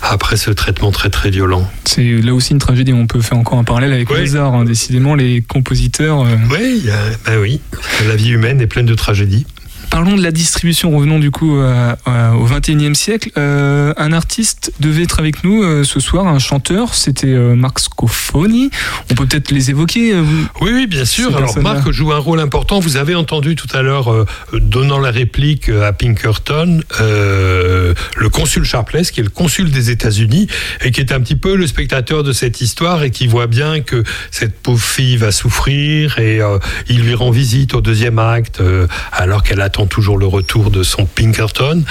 [0.03, 1.71] après ce traitement très très violent.
[1.85, 2.93] C'est là aussi une tragédie.
[2.93, 4.21] On peut faire encore un parallèle avec Oui.
[4.21, 4.55] les arts.
[4.55, 4.65] hein.
[4.65, 6.23] Décidément, les compositeurs.
[6.23, 6.85] euh, Oui,
[7.25, 7.61] ben oui.
[8.09, 9.47] La vie humaine est pleine de tragédies.
[9.91, 10.91] Parlons de la distribution.
[10.97, 13.31] Revenons du coup à- à- au 21e siècle.
[13.37, 16.95] Euh, un artiste devait être avec nous euh, ce soir, un chanteur.
[16.95, 18.71] C'était euh, Marc Scofoni.
[19.11, 20.13] On peut peut-être les évoquer.
[20.15, 20.23] euh,
[20.61, 21.35] Oui, oui, bien sûr.
[21.37, 21.59] Alors.
[21.59, 22.79] Marc joue un rôle important.
[22.81, 28.29] Vous avez entendu tout à l'heure, euh, donnant la réplique euh, à Pinkerton, euh, le
[28.29, 30.47] consul Sharpless, qui est le consul des États-Unis
[30.85, 33.81] et qui est un petit peu le spectateur de cette histoire et qui voit bien
[33.81, 38.61] que cette pauvre fille va souffrir et euh, il lui rend visite au deuxième acte
[38.61, 41.83] euh, alors qu'elle attend toujours le retour de son Pinkerton.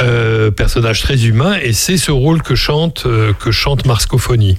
[0.00, 4.58] Euh, personnage très humain et c'est ce rôle que chante euh, que chante Marc Scofoni.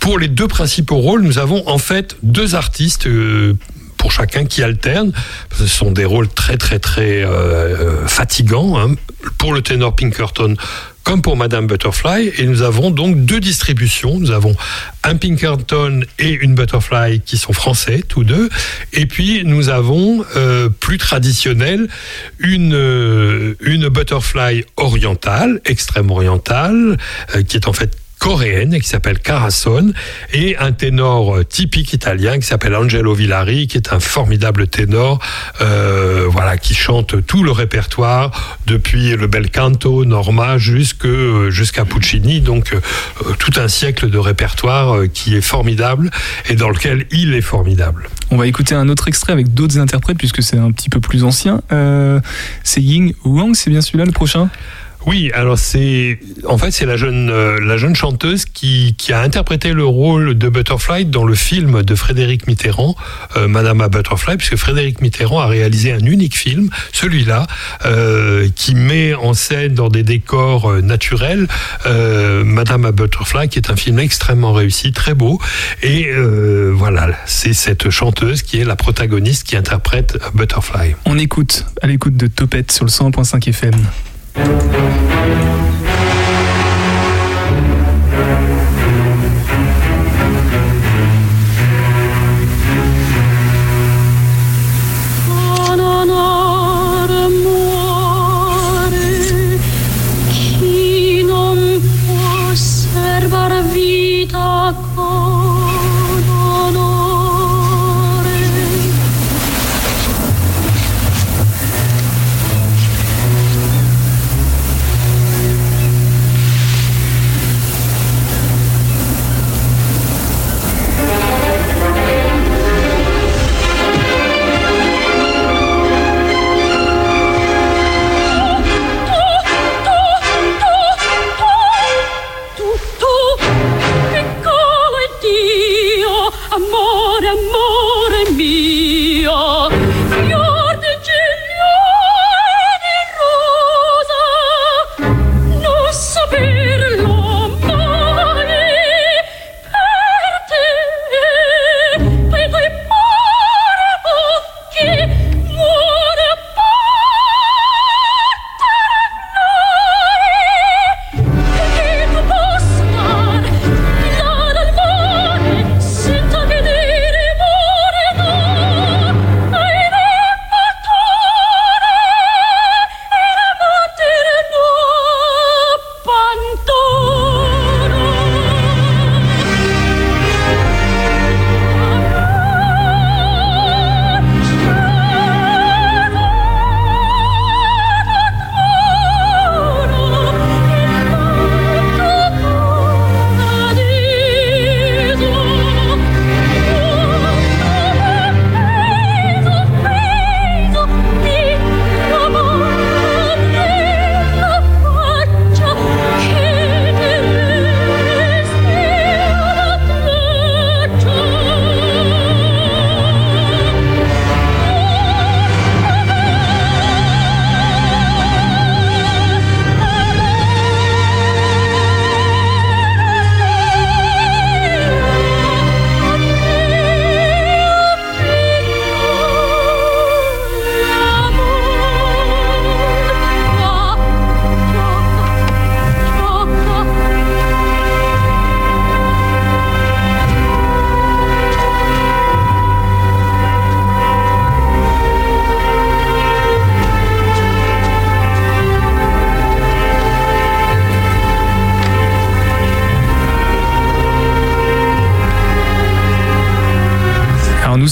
[0.00, 3.54] Pour les deux principaux rôles, nous avons en fait deux artistes euh,
[3.96, 5.12] pour chacun qui alternent.
[5.56, 7.26] Ce sont des rôles très très très
[8.06, 8.94] fatigants hein,
[9.38, 10.54] pour le ténor Pinkerton
[11.08, 12.32] comme pour Madame Butterfly.
[12.36, 14.20] Et nous avons donc deux distributions.
[14.20, 14.54] Nous avons
[15.04, 18.50] un Pinkerton et une Butterfly qui sont français, tous deux.
[18.92, 21.88] Et puis nous avons, euh, plus traditionnel,
[22.38, 26.98] une, euh, une Butterfly orientale, extrême orientale,
[27.34, 29.92] euh, qui est en fait coréenne qui s'appelle Carasson
[30.32, 35.20] et un ténor euh, typique italien qui s'appelle Angelo Villari qui est un formidable ténor
[35.60, 41.84] euh, voilà qui chante tout le répertoire depuis le bel canto Norma jusque euh, jusqu'à
[41.84, 42.74] Puccini donc
[43.38, 46.10] tout un siècle de répertoire qui est formidable
[46.48, 48.08] et dans lequel il est formidable.
[48.30, 51.24] On va écouter un autre extrait avec d'autres interprètes puisque c'est un petit peu plus
[51.24, 51.62] ancien.
[52.62, 54.50] C'est Ying Wang, c'est bien celui-là le prochain?
[55.06, 59.20] Oui, alors c'est en fait c'est la jeune euh, la jeune chanteuse qui, qui a
[59.20, 62.96] interprété le rôle de Butterfly dans le film de Frédéric Mitterrand,
[63.36, 67.46] euh, Madame à Butterfly, puisque Frédéric Mitterrand a réalisé un unique film, celui-là,
[67.86, 71.46] euh, qui met en scène dans des décors naturels
[72.44, 75.40] Madame à Butterfly, qui est un film extrêmement réussi, très beau,
[75.82, 76.08] et
[76.72, 80.96] voilà, c'est cette chanteuse qui est la protagoniste qui interprète Butterfly.
[81.04, 83.74] On écoute, à l'écoute de Topette sur le 101.5 FM.
[84.34, 85.67] thank you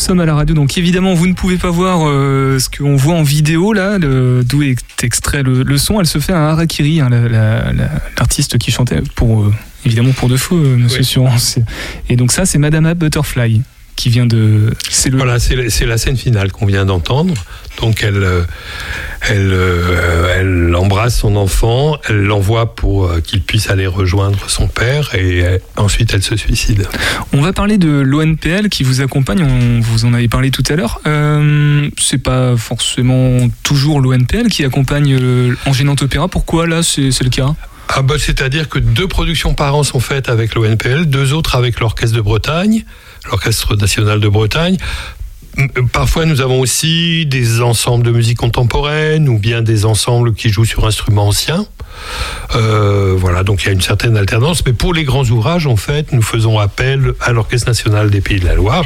[0.06, 3.14] sommes à la radio, donc évidemment vous ne pouvez pas voir euh, ce qu'on voit
[3.14, 6.00] en vidéo là, d'où est extrait le, le son.
[6.00, 9.52] Elle se fait un harakiri, hein, la- la- la- l'artiste qui chantait pour euh,
[9.84, 11.04] évidemment pour de faux, euh, Monsieur Oui.
[11.04, 11.58] Surance.
[12.08, 13.62] Et donc ça c'est Madame Butterfly
[13.96, 14.72] qui vient de.
[14.90, 15.16] C'est le.
[15.16, 17.34] Voilà, c'est la- c'est la scène finale qu'on vient d'entendre.
[17.80, 18.42] Donc elle, euh,
[19.28, 24.68] elle, euh, elle embrasse son enfant, elle l'envoie pour euh, qu'il puisse aller rejoindre son
[24.68, 26.88] père et euh, ensuite elle se suicide.
[27.32, 29.42] On va parler de l'ONPL qui vous accompagne.
[29.42, 31.00] On vous en avez parlé tout à l'heure.
[31.98, 36.28] C'est pas forcément toujours l'ONPL qui accompagne euh, Engénante Opéra.
[36.28, 37.54] Pourquoi là c'est c'est le cas?
[37.88, 41.78] Ah bah, c'est-à-dire que deux productions par an sont faites avec l'ONPL, deux autres avec
[41.78, 42.84] l'Orchestre de Bretagne,
[43.30, 44.76] l'Orchestre national de Bretagne.
[45.92, 50.66] Parfois, nous avons aussi des ensembles de musique contemporaine ou bien des ensembles qui jouent
[50.66, 51.66] sur instruments anciens.
[52.54, 54.62] Euh, voilà, donc il y a une certaine alternance.
[54.66, 58.40] Mais pour les grands ouvrages, en fait, nous faisons appel à l'Orchestre national des Pays
[58.40, 58.84] de la Loire,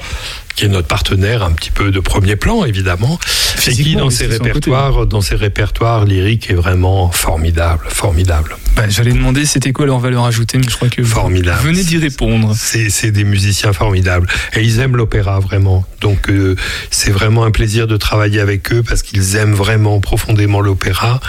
[0.56, 3.18] qui est notre partenaire un petit peu de premier plan, évidemment,
[3.66, 4.38] et qui, dans ses côté.
[4.42, 8.56] répertoires, dans ses répertoires lyriques, est vraiment formidable, formidable.
[8.76, 11.58] Bah, J'allais demander c'était quoi leur valeur ajoutée, mais je crois que Formidable.
[11.60, 12.54] vous venez d'y répondre.
[12.56, 14.26] C'est c'est des musiciens formidables.
[14.54, 15.84] Et ils aiment l'opéra, vraiment.
[16.00, 16.56] Donc, euh,
[16.90, 21.20] c'est vraiment un plaisir de travailler avec eux parce qu'ils aiment vraiment profondément l'opéra.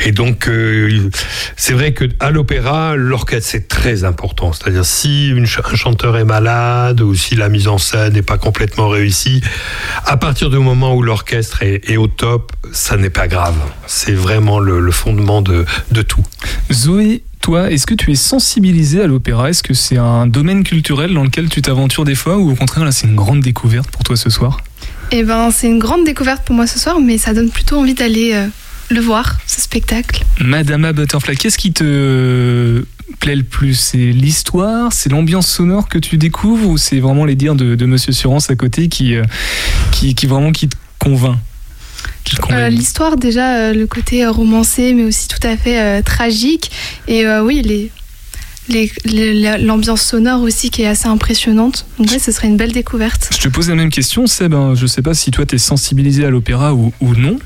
[0.00, 1.10] Et donc, euh,
[1.56, 4.52] C'est vrai que à l'opéra, l'orchestre c'est très important.
[4.52, 8.22] C'est-à-dire si une ch- un chanteur est malade ou si la mise en scène n'est
[8.22, 9.42] pas complètement réussie,
[10.06, 13.54] à partir du moment où l'orchestre est, est au top, ça n'est pas grave.
[13.86, 16.24] C'est vraiment le, le fondement de, de tout.
[16.72, 19.50] Zoé, toi, est-ce que tu es sensibilisé à l'opéra?
[19.50, 22.84] Est-ce que c'est un domaine culturel dans lequel tu t'aventures des fois ou au contraire
[22.84, 24.60] là c'est une grande découverte pour toi ce soir?
[25.10, 27.92] Et ben, c'est une grande découverte pour moi ce soir, mais ça donne plutôt envie
[27.94, 28.46] d'aller euh,
[28.90, 30.24] le voir, ce spectacle.
[30.40, 32.84] Madama Butterfly, qu'est-ce qui te
[33.20, 33.74] plaît le plus?
[33.74, 37.86] C'est l'histoire, c'est l'ambiance sonore que tu découvres ou c'est vraiment les dires de, de
[37.86, 39.22] Monsieur Surance à côté qui, euh,
[39.92, 41.38] qui, qui vraiment qui te convainc?
[42.50, 46.70] Euh, L'histoire, déjà, euh, le côté euh, romancé, mais aussi tout à fait tragique.
[47.08, 47.90] Et oui, les,
[49.58, 51.86] l'ambiance sonore aussi qui est assez impressionnante.
[51.98, 53.28] Donc, ouais, ce serait une belle découverte.
[53.32, 54.54] Je te pose la même question, Seb.
[54.54, 57.38] hein, je sais pas si toi t'es sensibilisé à l'opéra ou, ou non.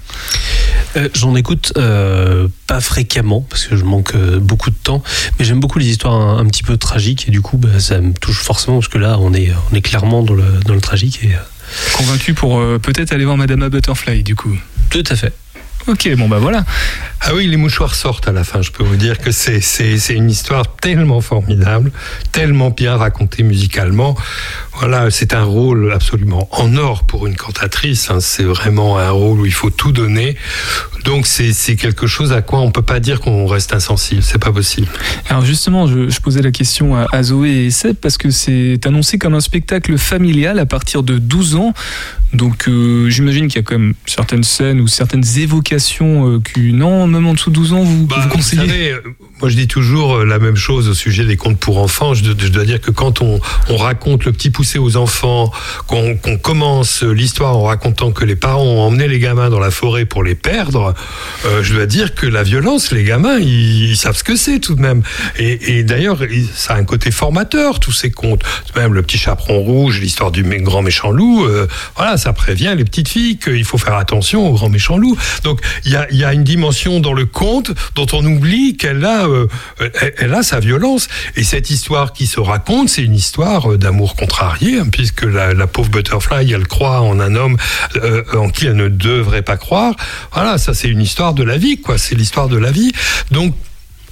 [0.99, 5.03] Euh, J'en écoute euh, pas fréquemment parce que je manque euh, beaucoup de temps,
[5.39, 8.01] mais j'aime beaucoup les histoires un, un petit peu tragiques et du coup bah, ça
[8.01, 10.81] me touche forcément parce que là on est, on est clairement dans le, dans le
[10.81, 11.39] tragique et euh,
[11.97, 14.57] Convaincu pour peut-être aller voir Madama Butterfly du coup.
[14.91, 15.35] tout à fait.
[15.93, 16.65] Ok, bon bah voilà.
[17.23, 18.61] Ah oui, les mouchoirs sortent à la fin.
[18.61, 21.91] Je peux vous dire que c'est c'est c'est une histoire tellement formidable,
[22.31, 24.15] tellement bien racontée musicalement.
[24.75, 28.11] Voilà, c'est un rôle absolument en or pour une cantatrice.
[28.11, 28.19] hein.
[28.21, 30.37] C'est vraiment un rôle où il faut tout donner.
[31.05, 34.23] Donc c'est c'est quelque chose à quoi on peut pas dire qu'on reste insensible.
[34.23, 34.89] C'est pas possible.
[35.31, 38.79] Alors justement, je, je posais la question à, à Zoé et Seb parce que c'est
[38.87, 41.73] annoncé comme un spectacle familial à partir de 12 ans.
[42.35, 45.78] Donc euh, j'imagine qu'il y a quand même certaines scènes ou certaines évocations
[46.27, 48.93] euh, que non, même en dessous de 12 ans, vous, Bah, vous vous conseillez savez,
[48.93, 49.01] euh,
[49.41, 52.15] moi je dis toujours euh, la même chose au sujet des contes pour enfants.
[52.15, 55.51] Je, je dois dire que quand on, on raconte le petit poussé aux enfants,
[55.87, 60.05] qu'on commence l'histoire en racontant que les parents ont emmené les gamins dans la forêt
[60.05, 60.95] pour les perdre,
[61.47, 64.59] euh, je dois dire que la violence, les gamins, ils, ils savent ce que c'est
[64.61, 65.03] tout de même.
[65.39, 68.43] Et, et d'ailleurs, il- ça a un côté formateur, tous ces contes.
[68.77, 72.85] Même le petit chaperon rouge, l'histoire du grand méchant loup, euh, voilà, ça prévient les
[72.85, 75.17] petites filles qu'il faut faire attention au grand méchant loup.
[75.45, 79.47] Donc il y a, une dimension dans le conte dont on oublie qu'elle a, euh,
[80.19, 81.09] elle, a sa violence.
[81.37, 85.55] Et cette histoire qui se raconte, c'est une histoire euh, d'amour contrarié, hein, puisque la,
[85.55, 87.57] la pauvre Butterfly, elle croit en un homme
[87.97, 89.95] euh, en qui elle ne devrait pas croire.
[90.33, 91.99] Voilà, ça c'est une histoire de la vie, quoi.
[91.99, 92.93] C'est l'histoire de la vie.
[93.31, 93.55] Donc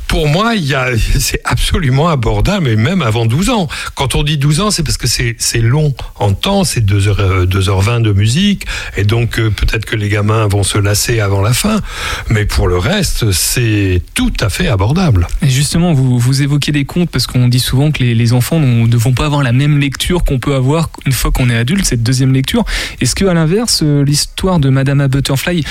[0.07, 0.53] pour moi,
[1.19, 3.69] c'est absolument abordable, et même avant 12 ans.
[3.95, 7.21] Quand on dit 12 ans, c'est parce que c'est, long en temps, c'est 2 heures,
[7.21, 8.67] euh, 2h20 de musique,
[8.97, 11.81] et donc euh, peut-être que les gamins vont se lasser avant la fin,
[12.29, 15.27] mais pour le reste, c'est tout à fait abordable.
[15.43, 18.61] Et justement, vous, vous évoquez les contes parce qu'on dit souvent que les, les enfants
[18.61, 21.85] ne vont pas avoir la même lecture qu'on peut avoir une fois qu'on est adulte,
[21.85, 22.65] cette deuxième lecture.
[23.01, 25.65] Est-ce que à l'inverse, euh, l'histoire de Madame Butterfly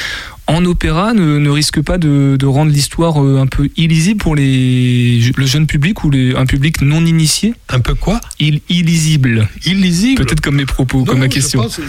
[0.47, 4.35] en opéra ne, ne risque pas de, de rendre l'histoire euh, un peu illisible pour
[4.35, 8.21] les, le jeune public ou les, un public non initié Un peu quoi?
[8.39, 9.47] Il, Illisible.
[9.65, 11.63] Illisible Peut-être comme mes propos, Non, comme ma je question.
[11.63, 11.79] pense,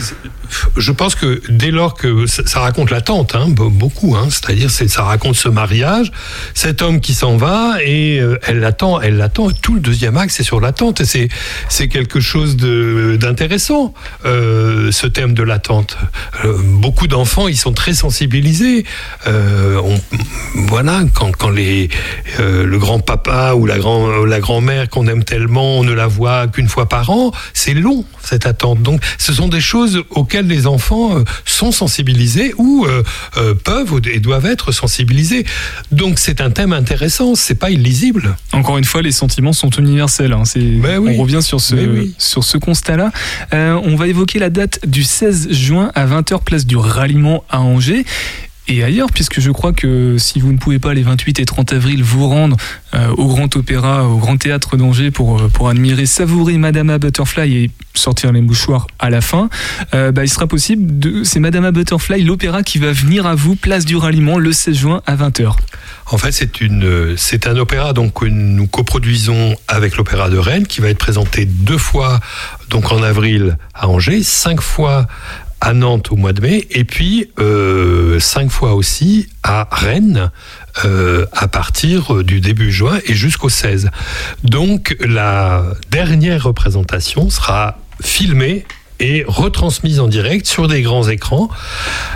[0.76, 4.70] je pense que dès lors que ça, ça raconte l'attente, hein, be- beaucoup, hein, c'est-à-dire
[4.70, 6.10] c'est ça raconte ce mariage,
[6.54, 9.50] cet homme qui s'en va et euh, elle l'attend, elle l'attend.
[9.50, 11.28] Tout le deuxième acte c'est sur l'attente et
[11.68, 13.92] c'est quelque chose d'intéressant
[14.24, 15.98] euh, ce thème de l'attente.
[16.44, 18.45] Euh, beaucoup d'enfants ils sont très sensibilisés.
[19.26, 20.00] Euh, on-
[20.68, 21.88] voilà quand quand les
[22.40, 26.06] euh, le grand papa ou la grand la grand-mère qu'on aime tellement on ne la
[26.06, 28.82] voit qu'une fois par an, c'est long cette attente.
[28.82, 33.02] Donc ce sont des choses auxquelles les enfants euh, sont sensibilisés ou euh,
[33.64, 35.44] peuvent et doivent être sensibilisés.
[35.92, 38.36] Donc c'est un thème intéressant, c'est pas illisible.
[38.52, 40.32] Encore une fois, les sentiments sont universels.
[40.32, 40.44] hein.
[40.44, 41.14] C'est- Ben oui.
[41.16, 42.14] On revient sur ce, Ben oui.
[42.18, 43.10] sur ce constat-là.
[43.52, 48.04] On va évoquer la date du 16 juin à 20h, place du ralliement à Angers.
[48.68, 51.72] Et ailleurs, puisque je crois que si vous ne pouvez pas les 28 et 30
[51.72, 52.56] avril vous rendre
[52.94, 57.56] euh, au Grand Opéra, au Grand Théâtre d'Angers pour, euh, pour admirer, savourer Madama Butterfly
[57.56, 59.48] et sortir les mouchoirs à la fin,
[59.94, 63.84] euh, bah, il sera possible, c'est Madama Butterfly, l'opéra qui va venir à vous, place
[63.84, 65.52] du ralliement, le 16 juin à 20h.
[66.10, 70.66] En fait, c'est une, c'est un opéra donc que nous coproduisons avec l'Opéra de Rennes,
[70.66, 72.20] qui va être présenté deux fois,
[72.68, 75.06] donc en avril à Angers, cinq fois
[75.60, 80.30] à Nantes au mois de mai, et puis euh, cinq fois aussi à Rennes
[80.84, 83.90] euh, à partir du début juin et jusqu'au 16.
[84.44, 88.64] Donc la dernière représentation sera filmée
[89.00, 91.48] et retransmise en direct sur des grands écrans.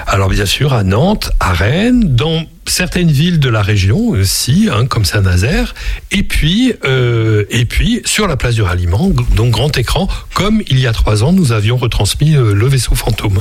[0.07, 4.87] Alors bien sûr à Nantes, à Rennes, dans certaines villes de la région aussi, hein,
[4.87, 5.75] comme Saint-Nazaire,
[6.13, 10.79] et puis euh, et puis sur la place du ralliement, donc grand écran, comme il
[10.79, 13.39] y a trois ans nous avions retransmis euh, le vaisseau fantôme.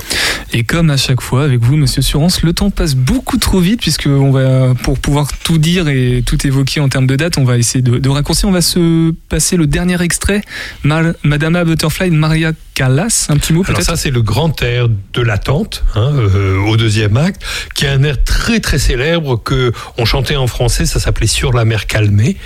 [0.52, 3.82] Et comme à chaque fois avec vous, Monsieur Surance, le temps passe beaucoup trop vite
[3.82, 7.44] puisque on va, pour pouvoir tout dire et tout évoquer en termes de date, on
[7.44, 8.50] va essayer de, raccourcir.
[8.50, 10.42] On va se passer le dernier extrait,
[10.84, 13.28] Madama Butterfly Maria Callas.
[13.28, 13.90] Un petit mot Alors peut-être.
[13.90, 17.42] ça c'est le grand air de l'attente hein, euh, au deuxième acte,
[17.76, 21.52] qui est un air très très célèbre que on chantait en français, ça s'appelait Sur
[21.52, 22.38] la mer calmée,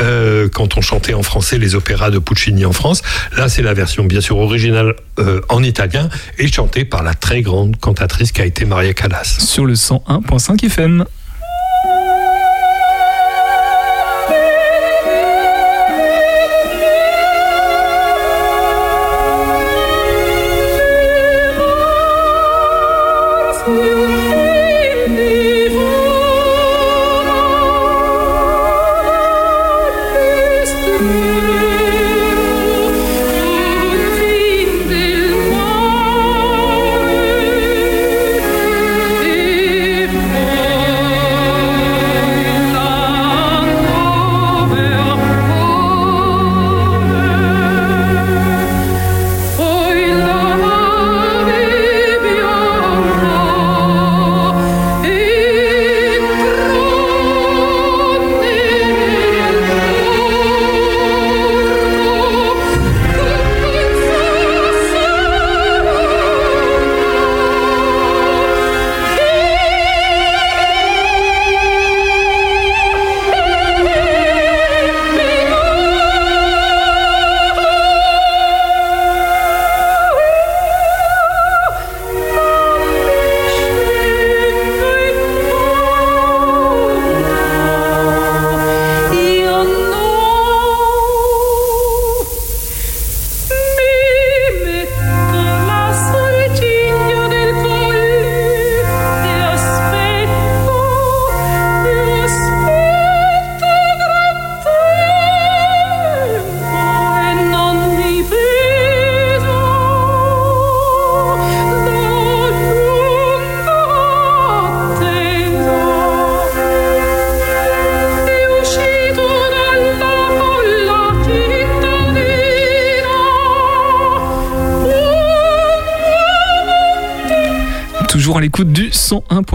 [0.00, 3.02] euh, quand on chantait en français les opéras de Puccini en France.
[3.36, 7.42] Là c'est la version bien sûr originale euh, en italien et chantée par la très
[7.42, 9.38] grande cantatrice qui a été Maria Callas.
[9.40, 11.04] Sur le 101.5 FM.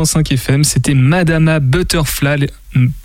[0.05, 2.47] 101.5 FM, c'était Madama Butterfly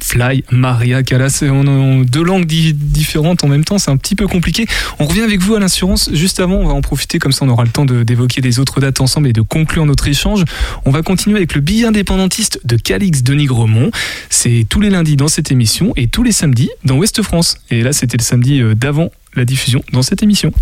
[0.01, 1.43] Fly Maria Callas.
[1.43, 4.67] On a deux langues di- différentes en même temps, c'est un petit peu compliqué.
[4.99, 6.11] On revient avec vous à l'assurance.
[6.13, 8.81] Juste avant, on va en profiter, comme ça on aura le temps d'évoquer des autres
[8.81, 10.45] dates ensemble et de conclure notre échange.
[10.85, 13.91] On va continuer avec le billet indépendantiste de Calix Denis Gremont.
[14.29, 17.59] C'est tous les lundis dans cette émission et tous les samedis dans Ouest France.
[17.71, 20.53] Et là, c'était le samedi euh, d'avant la diffusion dans cette émission.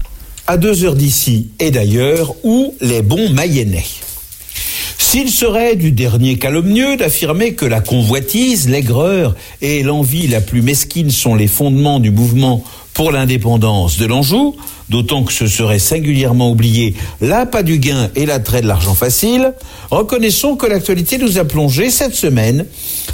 [0.47, 3.85] à deux heures d'ici et d'ailleurs, où les bons Mayennais.
[5.01, 11.11] S'il serait du dernier calomnieux d'affirmer que la convoitise, l'aigreur et l'envie la plus mesquine
[11.11, 14.57] sont les fondements du mouvement pour l'indépendance de l'Anjou,
[14.89, 19.55] d'autant que ce serait singulièrement oublié l'appât du gain et l'attrait de l'argent facile,
[19.91, 22.67] reconnaissons que l'actualité nous a plongé cette semaine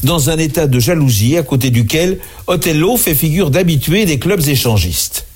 [0.02, 5.26] dans un état de jalousie à côté duquel Othello fait figure d'habitué des clubs échangistes.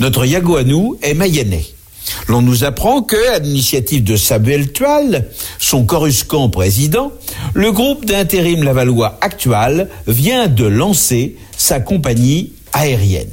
[0.00, 1.66] Notre Yago à nous est mayennais.
[2.28, 5.28] L'on nous apprend que, à l'initiative de Samuel Tual,
[5.58, 7.12] son coruscant président,
[7.54, 13.28] le groupe d'intérim lavallois actual vient de lancer sa compagnie aérienne.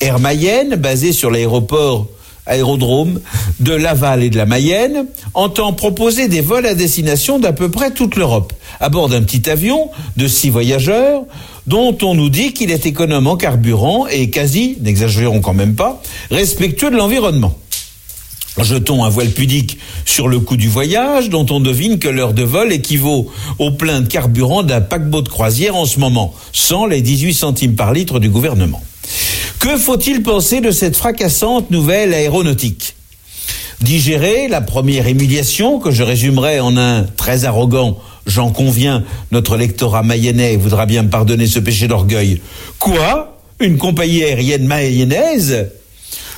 [0.00, 2.08] Air Mayenne, basée sur l'aéroport
[2.46, 3.20] aérodrome
[3.60, 7.92] de Laval et de la Mayenne, entend proposer des vols à destination d'à peu près
[7.92, 11.22] toute l'Europe, à bord d'un petit avion de six voyageurs,
[11.68, 16.02] dont on nous dit qu'il est économe en carburant et quasi, n'exagérons quand même pas,
[16.30, 17.56] respectueux de l'environnement.
[18.58, 22.42] Jetons un voile pudique sur le coût du voyage, dont on devine que l'heure de
[22.42, 27.00] vol équivaut au plein de carburant d'un paquebot de croisière en ce moment, sans les
[27.00, 28.82] 18 centimes par litre du gouvernement.
[29.58, 32.94] Que faut-il penser de cette fracassante nouvelle aéronautique?
[33.80, 40.02] Digérer la première humiliation, que je résumerai en un très arrogant J'en conviens, notre lectorat
[40.02, 42.40] mayennais voudra bien me pardonner ce péché d'orgueil.
[42.78, 43.40] Quoi?
[43.58, 45.70] Une compagnie aérienne mayonnaise?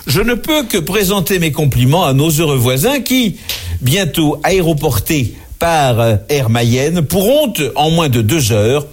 [0.07, 3.37] Je ne peux que présenter mes compliments à nos heureux voisins qui,
[3.81, 8.87] bientôt aéroportés par euh, Air Mayenne, pourront, en moins de deux heures,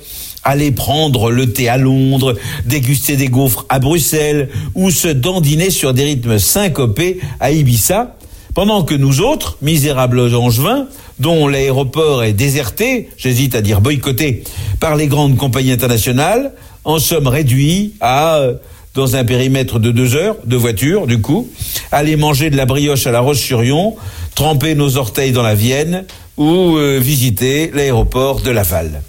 [0.44, 2.36] aller prendre le thé à Londres,
[2.66, 8.16] déguster des gaufres à Bruxelles ou se dandiner sur des rythmes syncopés à Ibiza,
[8.54, 10.88] Pendant que nous autres, misérables angevins,
[11.20, 14.44] dont l'aéroport est déserté, j'hésite à dire boycotté,
[14.80, 16.54] par les grandes compagnies internationales,
[16.84, 18.56] en sommes réduits à, euh,
[18.94, 21.50] dans un périmètre de deux heures, de voiture, du coup,
[21.92, 23.96] aller manger de la brioche à la Roche-sur-Yon,
[24.36, 26.06] tremper nos orteils dans la Vienne
[26.38, 29.02] ou euh, visiter l'aéroport de Laval.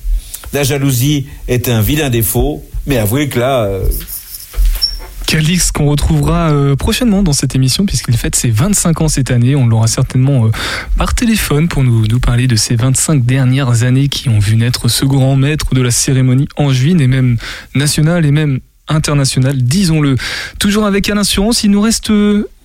[0.53, 3.85] La jalousie est un vilain défaut, mais avouez que là, euh,
[5.33, 9.57] Calix qu'on retrouvera euh, prochainement dans cette émission puisqu'il fête ses 25 ans cette année.
[9.57, 10.51] On l'aura certainement euh,
[10.99, 15.07] par téléphone pour nous, parler de ces 25 dernières années qui ont vu naître ce
[15.07, 17.39] grand maître de la cérémonie angevine et même
[17.75, 18.61] nationale et même
[18.95, 20.17] internationale, disons-le.
[20.59, 22.11] Toujours avec Alain Assurance, il nous reste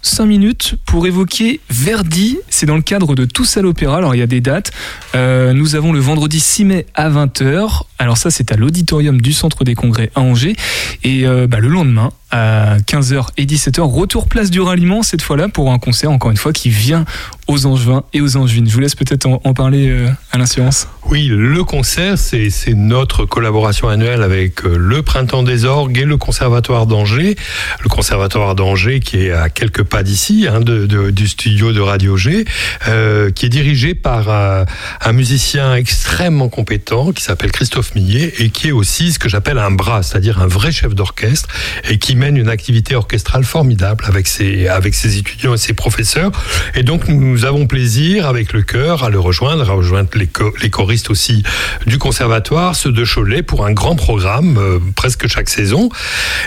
[0.08, 2.38] 5 minutes pour évoquer Verdi.
[2.50, 3.98] C'est dans le cadre de Tous à l'Opéra.
[3.98, 4.72] Alors il y a des dates.
[5.16, 7.84] Euh, nous avons le vendredi 6 mai à 20h.
[8.00, 10.56] Alors ça c'est à l'auditorium du Centre des Congrès à Angers.
[11.04, 15.48] Et euh, bah, le lendemain à 15h et 17h, retour place du ralliement cette fois-là
[15.48, 17.06] pour un concert encore une fois qui vient
[17.48, 18.68] aux Angevins et aux Angevines.
[18.68, 20.88] Je vous laisse peut-être en, parler euh, à l'inscience.
[21.10, 26.18] Oui, le concert, c'est notre collaboration annuelle avec euh, le Printemps des Orgues et le
[26.18, 27.38] Conservatoire d'Angers.
[27.82, 32.46] Le Conservatoire d'Angers qui est à quelques pas d'ici, hein, du studio de Radio G,
[32.88, 34.66] euh, qui est dirigé par euh,
[35.02, 39.58] un musicien extrêmement compétent qui s'appelle Christophe Millet et qui est aussi ce que j'appelle
[39.58, 41.50] un bras, c'est-à-dire un vrai chef d'orchestre
[41.90, 46.32] et qui mène une activité orchestrale formidable avec ses, avec ses étudiants et ses professeurs.
[46.76, 50.54] Et donc nous avons plaisir avec le chœur à le rejoindre, à rejoindre les, cho-
[50.62, 51.44] les choristes aussi
[51.86, 55.90] du conservatoire, ceux de Cholet, pour un grand programme euh, presque chaque saison.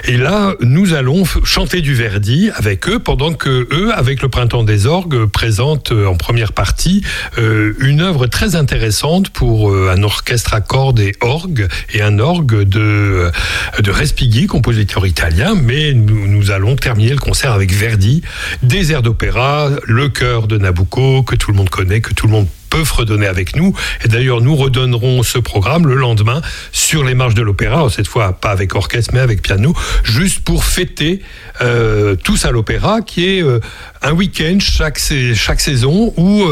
[0.04, 4.62] Et là, nous allons chanter du Verdi avec eux, pendant que eux, avec le Printemps
[4.62, 7.02] des Orgues, présentent euh, en première partie
[7.38, 12.18] euh, une œuvre très intéressante pour euh, un orchestre à cordes et orgue, et un
[12.18, 13.30] orgue de,
[13.78, 15.54] de Respighi, compositeur italien.
[15.54, 18.22] Mais nous, nous allons terminer le concert avec Verdi,
[18.62, 22.32] des airs d'opéra, le chœur de Nabucco, que tout le monde connaît, que tout le
[22.32, 23.74] monde peut fredonner avec nous.
[24.04, 26.40] Et d'ailleurs, nous redonnerons ce programme le lendemain
[26.72, 30.64] sur les marches de l'opéra, cette fois pas avec orchestre, mais avec piano, juste pour
[30.64, 31.20] fêter
[31.60, 33.60] euh, tous à l'opéra, qui est euh,
[34.02, 35.00] un week-end chaque,
[35.34, 36.44] chaque saison où...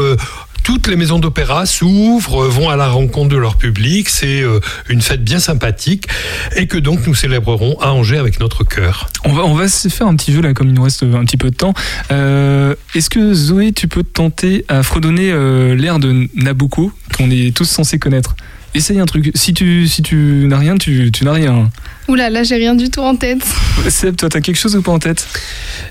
[0.69, 4.07] toutes les maisons d'opéra s'ouvrent, vont à la rencontre de leur public.
[4.07, 6.07] C'est euh, une fête bien sympathique
[6.55, 9.09] et que donc nous célébrerons à Angers avec notre chœur.
[9.25, 11.25] On va, on va se faire un petit jeu là, comme il nous reste un
[11.25, 11.73] petit peu de temps.
[12.11, 17.31] Euh, Est-ce que Zoé, tu peux te tenter à fredonner euh, l'air de Nabucco qu'on
[17.31, 18.35] est tous censés connaître?
[18.75, 19.31] Essaye un truc.
[19.33, 21.69] Si tu, si tu n'as rien, tu, tu n'as rien.
[22.07, 23.43] Oula, là, j'ai rien du tout en tête.
[23.89, 25.27] Seb, toi, t'as quelque chose ou pas en tête?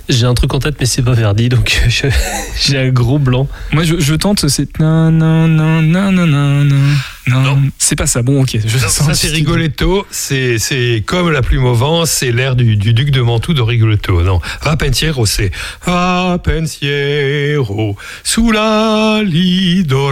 [0.09, 2.07] J'ai un truc en tête, mais c'est pas Verdi, donc je-
[2.61, 3.49] j'ai un gros blanc.
[3.73, 4.79] Moi, je, je tente, c'est.
[4.79, 6.97] nan, nan, nan, nan, nan, nan, nan.
[7.27, 7.61] Non.
[7.79, 8.23] C'est pas ça.
[8.23, 8.57] Bon, ok.
[8.65, 12.77] Je Ça, sens c'est Rigoletto, c'est c'est comme la plume au vent, c'est l'air du,
[12.77, 14.23] du duc de Mantoue de Rigoletto.
[14.23, 15.51] Non, Va pensiero, c'est
[15.85, 19.21] Va pensiero sulla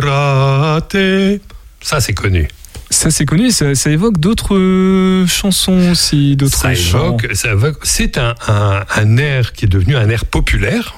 [0.07, 1.41] lidorate.
[1.87, 2.49] Ça, c'est connu.
[2.91, 3.51] Ça, c'est connu.
[3.53, 8.85] Ça, ça évoque d'autres euh, chansons aussi, d'autres Ça évoque, ça évoque- c'est un, un,
[8.97, 10.95] un air qui est devenu un air populaire,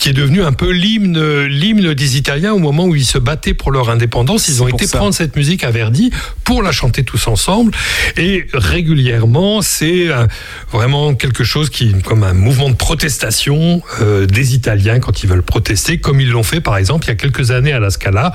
[0.00, 3.54] qui est devenu un peu l'hymne, l'hymne des Italiens au moment où ils se battaient
[3.54, 4.48] pour leur indépendance.
[4.48, 4.98] Ils ont été ça.
[4.98, 6.10] prendre cette musique à Verdi
[6.42, 7.72] pour la chanter tous ensemble.
[8.16, 10.26] Et régulièrement, c'est euh,
[10.72, 15.42] vraiment quelque chose qui, comme un mouvement de protestation euh, des Italiens quand ils veulent
[15.44, 18.32] protester, comme ils l'ont fait par exemple il y a quelques années à la Scala,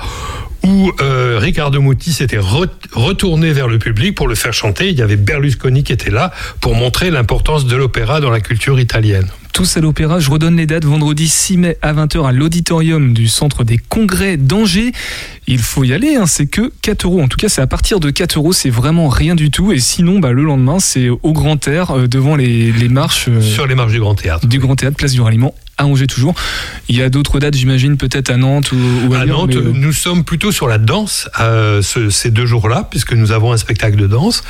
[0.64, 4.88] où euh, Riccardo Muti s'était re- retourné vers le public pour le faire chanter.
[4.90, 8.80] Il y avait Berlusconi qui était là pour montrer l'importance de l'opéra dans la culture
[8.80, 9.26] italienne.
[9.52, 13.28] Tous à l'opéra, je redonne les dates, vendredi 6 mai à 20h à l'auditorium du
[13.28, 14.90] Centre des Congrès d'Angers.
[15.46, 17.20] Il faut y aller, hein, c'est que 4 euros.
[17.22, 19.70] En tout cas, c'est à partir de 4 euros, c'est vraiment rien du tout.
[19.70, 23.40] Et sinon, bah, le lendemain, c'est au Grand Air, euh, devant les, les marches euh,
[23.40, 24.44] Sur les marches du Grand Théâtre.
[24.48, 26.34] du Grand Théâtre, place du Ralliement, à Angers toujours.
[26.88, 28.76] Il y a d'autres dates, j'imagine, peut-être à Nantes ou,
[29.08, 29.38] ou À ailleurs.
[29.38, 33.12] Nantes, mais, euh, nous sommes plutôt sur la danse euh, ce- ces deux jours-là, puisque
[33.12, 34.42] nous avons un spectacle de danse.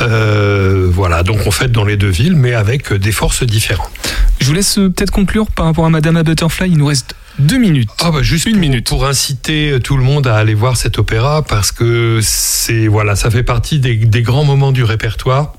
[0.00, 3.90] Euh, voilà, donc on fête dans les deux villes, mais avec des forces différentes.
[4.40, 6.70] Je vous laisse peut-être conclure par rapport à Madame à Butterfly.
[6.70, 7.88] Il nous reste deux minutes.
[8.00, 8.86] Ah bah juste Une pour, minute.
[8.88, 13.30] pour inciter tout le monde à aller voir cet opéra parce que c'est voilà ça
[13.30, 15.54] fait partie des, des grands moments du répertoire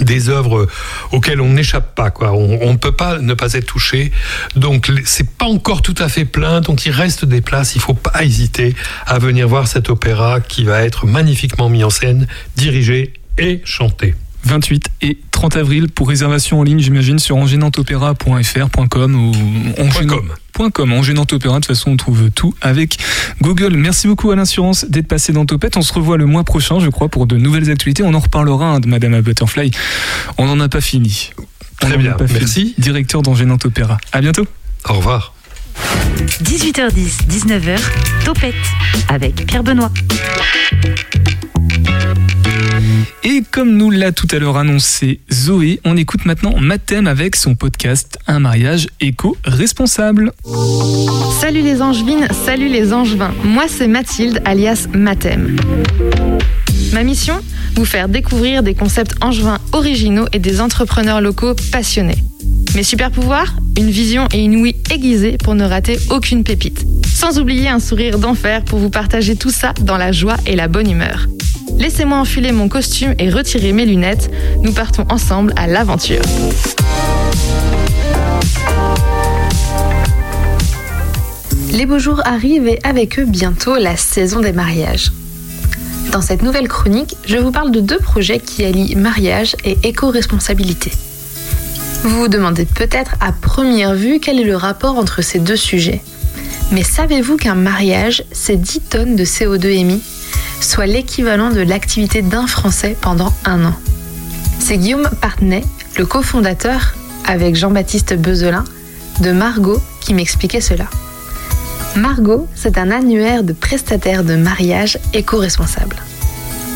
[0.00, 0.66] des œuvres
[1.12, 2.32] auxquelles on n'échappe pas quoi.
[2.32, 4.12] On ne peut pas ne pas être touché.
[4.56, 6.60] Donc c'est pas encore tout à fait plein.
[6.60, 7.74] Donc il reste des places.
[7.74, 8.74] Il faut pas hésiter
[9.06, 12.26] à venir voir cet opéra qui va être magnifiquement mis en scène
[12.56, 14.14] dirigé et chanté.
[14.44, 19.32] 28 et 30 avril pour réservation en ligne, j'imagine, sur engenantopéra.fr.com ou
[20.08, 20.72] .com.
[20.72, 20.90] .com.
[21.00, 22.98] De toute façon, on trouve tout avec
[23.40, 23.76] Google.
[23.76, 25.76] Merci beaucoup à l'assurance d'être passé dans Topette.
[25.76, 28.02] On se revoit le mois prochain, je crois, pour de nouvelles actualités.
[28.02, 29.70] On en reparlera hein, de Madame à Butterfly.
[30.38, 31.30] On n'en a pas fini.
[31.38, 32.40] On Très n'en a bien, pas fini.
[32.40, 32.74] merci.
[32.76, 33.98] Directeur d'Engenantopéra.
[34.10, 34.46] À bientôt.
[34.88, 35.34] au revoir
[36.42, 37.78] 18h10, 19h,
[38.24, 38.54] Topette
[39.08, 39.92] avec Pierre Benoît.
[43.24, 47.54] Et comme nous l'a tout à l'heure annoncé Zoé, on écoute maintenant Mathem avec son
[47.54, 50.32] podcast Un mariage éco-responsable.
[51.40, 53.34] Salut les angevines, salut les angevins.
[53.44, 55.56] Moi c'est Mathilde alias Mathem.
[56.92, 57.40] Ma mission
[57.74, 62.18] Vous faire découvrir des concepts angevins originaux et des entrepreneurs locaux passionnés.
[62.74, 66.84] Mes super pouvoirs Une vision et une ouïe aiguisée pour ne rater aucune pépite.
[67.06, 70.68] Sans oublier un sourire d'enfer pour vous partager tout ça dans la joie et la
[70.68, 71.26] bonne humeur.
[71.78, 74.30] Laissez-moi enfiler mon costume et retirer mes lunettes.
[74.62, 76.22] Nous partons ensemble à l'aventure.
[81.72, 85.12] Les beaux jours arrivent et avec eux bientôt la saison des mariages.
[86.10, 90.90] Dans cette nouvelle chronique, je vous parle de deux projets qui allient mariage et éco-responsabilité.
[92.02, 96.02] Vous vous demandez peut-être à première vue quel est le rapport entre ces deux sujets.
[96.72, 100.02] Mais savez-vous qu'un mariage, c'est 10 tonnes de CO2 émis,
[100.60, 103.74] soit l'équivalent de l'activité d'un Français pendant un an
[104.58, 105.64] C'est Guillaume Partney,
[105.96, 106.94] le cofondateur,
[107.26, 108.64] avec Jean-Baptiste Bezelin,
[109.20, 110.86] de Margot, qui m'expliquait cela.
[111.96, 115.96] Margot, c'est un annuaire de prestataires de mariage éco-responsables.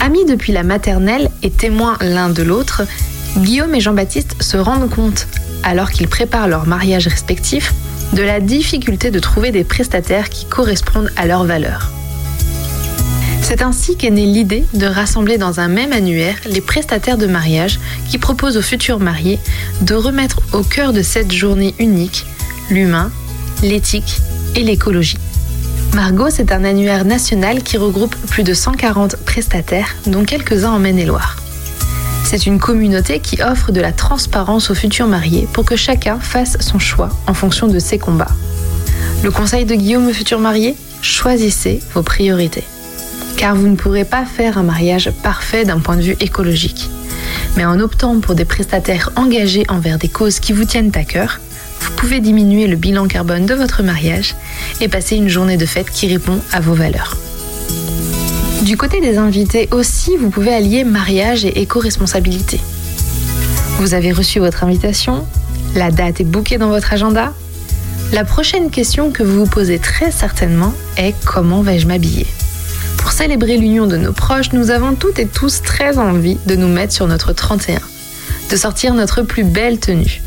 [0.00, 2.82] Amis depuis la maternelle et témoins l'un de l'autre,
[3.36, 5.28] Guillaume et Jean-Baptiste se rendent compte,
[5.62, 7.72] alors qu'ils préparent leur mariage respectif,
[8.12, 11.90] de la difficulté de trouver des prestataires qui correspondent à leurs valeurs.
[13.54, 17.80] C'est ainsi qu'est née l'idée de rassembler dans un même annuaire les prestataires de mariage
[18.08, 19.38] qui proposent aux futurs mariés
[19.82, 22.24] de remettre au cœur de cette journée unique
[22.70, 23.12] l'humain,
[23.62, 24.22] l'éthique
[24.56, 25.18] et l'écologie.
[25.92, 31.36] Margot, c'est un annuaire national qui regroupe plus de 140 prestataires, dont quelques-uns en Maine-et-Loire.
[32.24, 36.56] C'est une communauté qui offre de la transparence aux futurs mariés pour que chacun fasse
[36.60, 38.34] son choix en fonction de ses combats.
[39.22, 42.64] Le conseil de Guillaume aux futurs mariés Choisissez vos priorités.
[43.42, 46.88] Car vous ne pourrez pas faire un mariage parfait d'un point de vue écologique.
[47.56, 51.40] Mais en optant pour des prestataires engagés envers des causes qui vous tiennent à cœur,
[51.80, 54.36] vous pouvez diminuer le bilan carbone de votre mariage
[54.80, 57.16] et passer une journée de fête qui répond à vos valeurs.
[58.62, 62.60] Du côté des invités aussi, vous pouvez allier mariage et éco-responsabilité.
[63.78, 65.26] Vous avez reçu votre invitation
[65.74, 67.32] La date est bookée dans votre agenda
[68.12, 72.28] La prochaine question que vous vous posez très certainement est comment vais-je m'habiller?
[73.02, 76.68] Pour célébrer l'union de nos proches, nous avons toutes et tous très envie de nous
[76.68, 77.80] mettre sur notre 31,
[78.48, 80.22] de sortir notre plus belle tenue.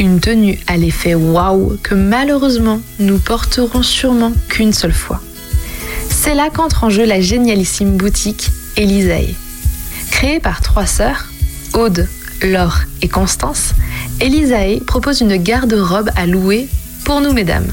[0.00, 5.22] Une tenue à l'effet waouh que malheureusement nous porterons sûrement qu'une seule fois.
[6.10, 9.36] C'est là qu'entre en jeu la génialissime boutique Elisae.
[10.10, 11.26] Créée par trois sœurs,
[11.72, 12.08] Aude,
[12.42, 13.74] Laure et Constance,
[14.20, 16.68] Elisae propose une garde-robe à louer
[17.04, 17.72] pour nous mesdames.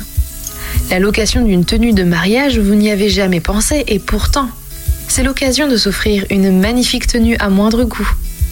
[0.90, 4.50] La location d'une tenue de mariage, vous n'y avez jamais pensé et pourtant,
[5.08, 8.10] c'est l'occasion de s'offrir une magnifique tenue à moindre coût.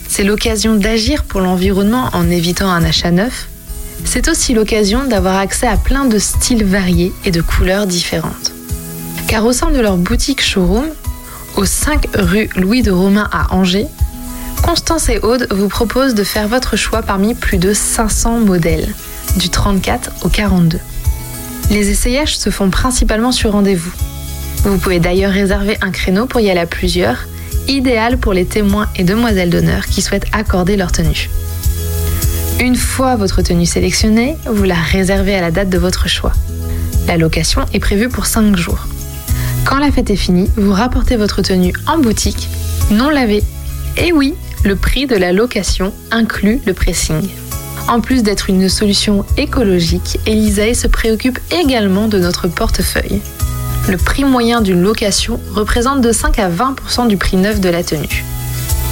[0.08, 3.48] C'est l'occasion d'agir pour l'environnement en évitant un achat neuf.
[4.06, 8.54] C'est aussi l'occasion d'avoir accès à plein de styles variés et de couleurs différentes
[9.28, 10.88] car au sein de leur boutique showroom,
[11.58, 13.88] au 5 rue Louis de Romain à Angers,
[14.64, 18.88] Constance et Aude vous proposent de faire votre choix parmi plus de 500 modèles,
[19.36, 20.80] du 34 au 42.
[21.70, 23.92] Les essayages se font principalement sur rendez-vous.
[24.64, 27.28] Vous pouvez d'ailleurs réserver un créneau pour y aller à plusieurs,
[27.68, 31.30] idéal pour les témoins et demoiselles d'honneur qui souhaitent accorder leur tenue.
[32.60, 36.34] Une fois votre tenue sélectionnée, vous la réservez à la date de votre choix.
[37.08, 38.88] La location est prévue pour 5 jours.
[39.66, 42.50] Quand la fête est finie, vous rapportez votre tenue en boutique,
[42.90, 43.44] non lavée.
[43.98, 47.30] Et oui, le prix de la location inclut le pressing.
[47.88, 53.22] En plus d'être une solution écologique, Elisae se préoccupe également de notre portefeuille.
[53.88, 57.84] Le prix moyen d'une location représente de 5 à 20% du prix neuf de la
[57.84, 58.26] tenue.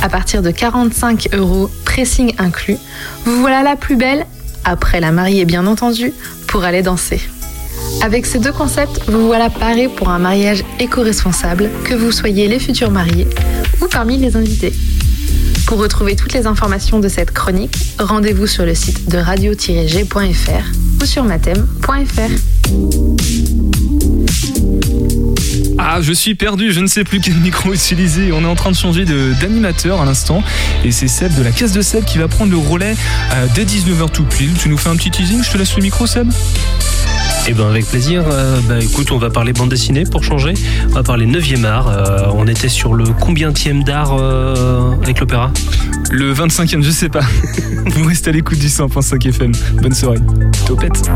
[0.02, 2.78] À partir de 45 euros, pressing inclus,
[3.26, 4.26] vous voilà la plus belle,
[4.64, 6.14] après la mariée bien entendu,
[6.48, 7.20] pour aller danser.
[8.02, 12.60] Avec ces deux concepts, vous voilà paré pour un mariage éco-responsable, que vous soyez les
[12.60, 13.28] futurs mariés
[13.82, 14.74] ou parmi les invités.
[15.68, 21.06] Pour retrouver toutes les informations de cette chronique, rendez-vous sur le site de radio-g.fr ou
[21.06, 22.32] sur matem.fr.
[25.78, 28.32] Ah, je suis perdu, je ne sais plus quel micro utiliser.
[28.32, 30.44] On est en train de changer d'animateur à l'instant.
[30.84, 32.96] Et c'est Seb de la caisse de Seb qui va prendre le relais
[33.34, 34.54] euh, dès 19h tout pile.
[34.60, 36.30] Tu nous fais un petit teasing, je te laisse le micro, Seb?
[37.48, 38.24] Eh ben avec plaisir.
[38.28, 40.56] Euh, bah, écoute, on va parler bande dessinée pour changer.
[40.90, 41.90] On va parler 9e art.
[41.90, 45.52] Euh, on était sur le combienième d'art euh, avec l'opéra?
[46.10, 47.22] Le 25e, je sais pas.
[47.86, 49.52] Vous restez à l'écoute du 100.5 FM.
[49.80, 50.18] Bonne soirée.
[50.66, 51.08] Topette.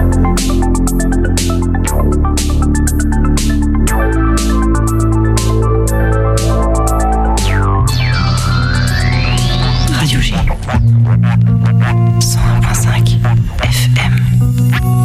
[9.93, 10.35] Radio G.
[12.19, 13.17] 101.5
[13.63, 14.98] FM.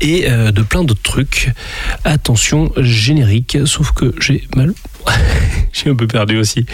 [0.00, 1.52] et euh, de plein d'autres trucs.
[2.04, 4.72] Attention, générique, sauf que j'ai mal.
[5.72, 6.64] j'ai un peu perdu aussi.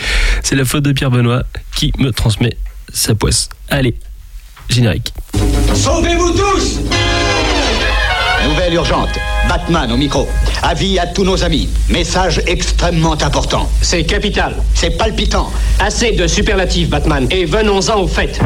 [0.43, 2.57] C'est la faute de Pierre Benoît qui me transmet
[2.93, 3.49] sa poisse.
[3.68, 3.95] Allez,
[4.68, 5.12] générique.
[5.74, 6.80] Sauvez-vous tous
[8.45, 9.11] Nouvelle urgente.
[9.49, 10.28] Batman au micro.
[10.62, 11.68] Avis à tous nos amis.
[11.88, 13.68] Message extrêmement important.
[13.80, 14.57] C'est capital.
[14.74, 15.51] C'est palpitant.
[15.78, 17.26] Assez de superlatifs, Batman.
[17.30, 18.40] Et venons-en au fait.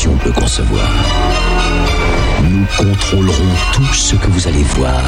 [0.00, 0.88] Peut concevoir.
[2.42, 5.02] Nous contrôlerons tout ce que vous allez voir.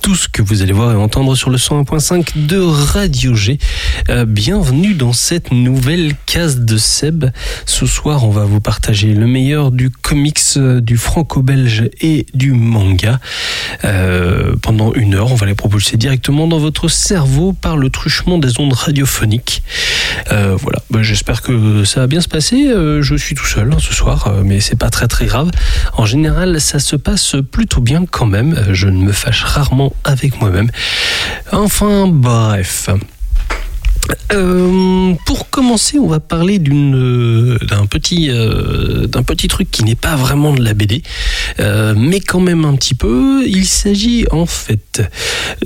[0.00, 3.58] tout ce que vous allez voir et entendre sur le 101.5 de Radio G.
[4.10, 7.26] Euh, bienvenue dans cette nouvelle case de Seb.
[7.66, 12.50] Ce soir, on va vous partager le meilleur du comics, euh, du franco-belge et du
[12.50, 13.20] manga.
[13.84, 18.38] Euh, pendant une heure, on va les propulser directement dans votre cerveau par le truchement
[18.38, 19.62] des ondes radiophoniques.
[20.30, 22.68] Euh, voilà, Bah, j'espère que ça va bien se passer.
[22.68, 25.50] Euh, je suis tout seul hein, ce soir, euh, mais c'est pas très très grave.
[25.94, 28.66] En général, ça se passe plutôt bien quand même.
[28.72, 30.70] Je ne me fâche rarement avec moi-même.
[31.52, 32.88] Enfin, bref.
[34.32, 39.94] Euh, pour commencer, on va parler euh, d'un petit euh, d'un petit truc qui n'est
[39.94, 41.02] pas vraiment de la BD,
[41.58, 43.44] mais quand même un petit peu.
[43.46, 45.02] Il s'agit en fait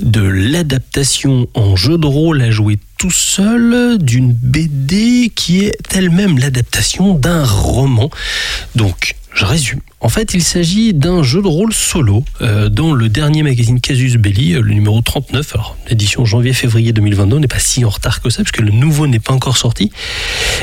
[0.01, 6.39] de l'adaptation en jeu de rôle à jouer tout seul d'une BD qui est elle-même
[6.39, 8.09] l'adaptation d'un roman.
[8.75, 9.81] Donc, je résume.
[9.99, 14.15] En fait, il s'agit d'un jeu de rôle solo euh, dans le dernier magazine Casus
[14.17, 18.21] Belli, euh, le numéro 39, alors l'édition janvier-février 2022, on n'est pas si en retard
[18.21, 19.91] que ça, parce que le nouveau n'est pas encore sorti,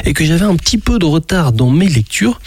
[0.04, 2.40] et que j'avais un petit peu de retard dans mes lectures.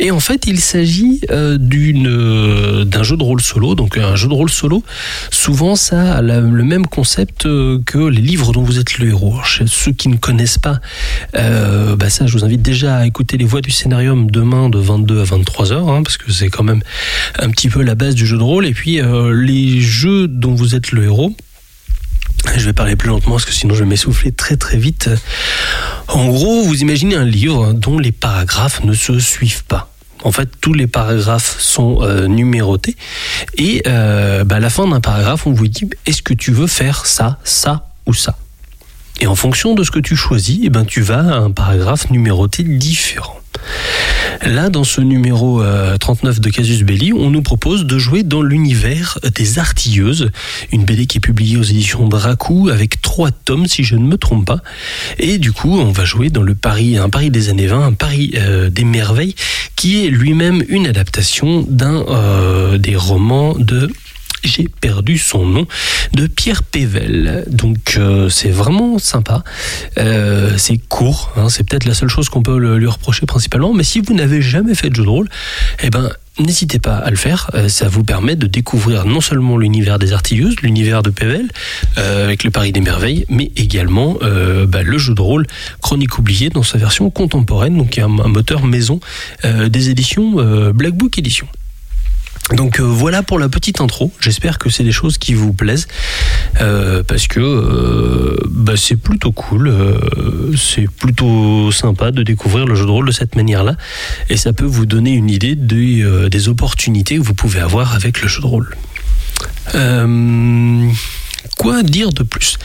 [0.00, 3.74] Et en fait, il s'agit euh, d'une euh, d'un jeu de rôle solo.
[3.74, 4.84] Donc, un jeu de rôle solo,
[5.30, 9.34] souvent, ça a le même concept que les livres dont vous êtes le héros.
[9.34, 10.80] Alors, ceux qui ne connaissent pas,
[11.34, 15.20] bah ça, je vous invite déjà à écouter les voix du scénarium demain de 22
[15.20, 16.82] à 23 heures, hein, parce que c'est quand même
[17.38, 18.66] un petit peu la base du jeu de rôle.
[18.66, 21.36] Et puis, euh, les jeux dont vous êtes le héros.
[22.56, 25.10] Je vais parler plus lentement parce que sinon je vais m'essouffler très très vite.
[26.06, 29.92] En gros, vous imaginez un livre dont les paragraphes ne se suivent pas.
[30.24, 32.96] En fait, tous les paragraphes sont euh, numérotés
[33.56, 36.66] et euh, bah, à la fin d'un paragraphe, on vous dit est-ce que tu veux
[36.66, 38.36] faire ça, ça ou ça?
[39.20, 42.10] Et en fonction de ce que tu choisis, eh ben, tu vas à un paragraphe
[42.10, 43.40] numéroté différent.
[44.44, 48.42] Là, dans ce numéro euh, 39 de Casus Belli, on nous propose de jouer dans
[48.42, 50.30] l'univers des Artilleuses,
[50.72, 54.16] une BD qui est publiée aux éditions Dracou avec trois tomes, si je ne me
[54.16, 54.62] trompe pas.
[55.18, 57.92] Et du coup, on va jouer dans le Paris, un Paris des années 20, un
[57.92, 59.34] Paris euh, des merveilles,
[59.76, 63.90] qui est lui-même une adaptation d'un euh, des romans de
[64.44, 65.66] j'ai perdu son nom,
[66.12, 67.44] de Pierre Pével.
[67.48, 69.44] Donc euh, c'est vraiment sympa.
[69.98, 73.72] Euh, c'est court, hein, c'est peut-être la seule chose qu'on peut lui reprocher principalement.
[73.74, 75.28] Mais si vous n'avez jamais fait de jeu de rôle,
[75.82, 77.50] eh ben n'hésitez pas à le faire.
[77.54, 81.48] Euh, ça vous permet de découvrir non seulement l'univers des artilleuses, l'univers de Pével,
[81.96, 84.18] avec le Paris des merveilles, mais également
[84.68, 85.46] bah, le jeu de rôle
[85.80, 89.00] Chronique oubliée dans sa version contemporaine, donc il y a un, moteur maison
[89.44, 90.36] des éditions
[90.72, 91.48] Black Book Edition.
[92.52, 94.10] Donc euh, voilà pour la petite intro.
[94.20, 95.86] J'espère que c'est des choses qui vous plaisent
[96.60, 102.74] euh, parce que euh, bah, c'est plutôt cool, euh, c'est plutôt sympa de découvrir le
[102.74, 103.76] jeu de rôle de cette manière-là
[104.30, 108.22] et ça peut vous donner une idée des, des opportunités que vous pouvez avoir avec
[108.22, 108.74] le jeu de rôle.
[111.56, 112.56] Quoi dire de plus?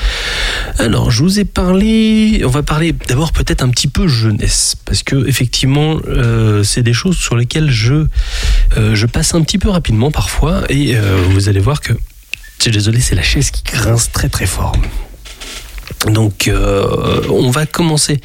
[0.80, 2.42] Alors, je vous ai parlé.
[2.46, 6.94] On va parler d'abord peut-être un petit peu jeunesse, parce que effectivement, euh, c'est des
[6.94, 8.08] choses sur lesquelles je
[8.78, 11.94] euh, je passe un petit peu rapidement parfois, et euh, vous allez voir que.
[12.60, 14.74] Je suis désolé, c'est la chaise qui grince très très fort.
[16.08, 16.50] Donc,
[17.30, 18.20] on va commencer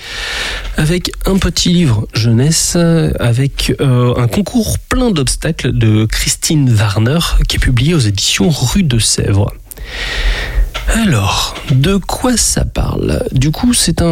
[0.77, 2.77] avec un petit livre jeunesse,
[3.19, 7.19] avec un concours plein d'obstacles de Christine Warner,
[7.49, 9.53] qui est publié aux éditions Rue de Sèvres.
[10.95, 13.23] Alors, de quoi ça parle?
[13.33, 14.07] Du coup, c'est un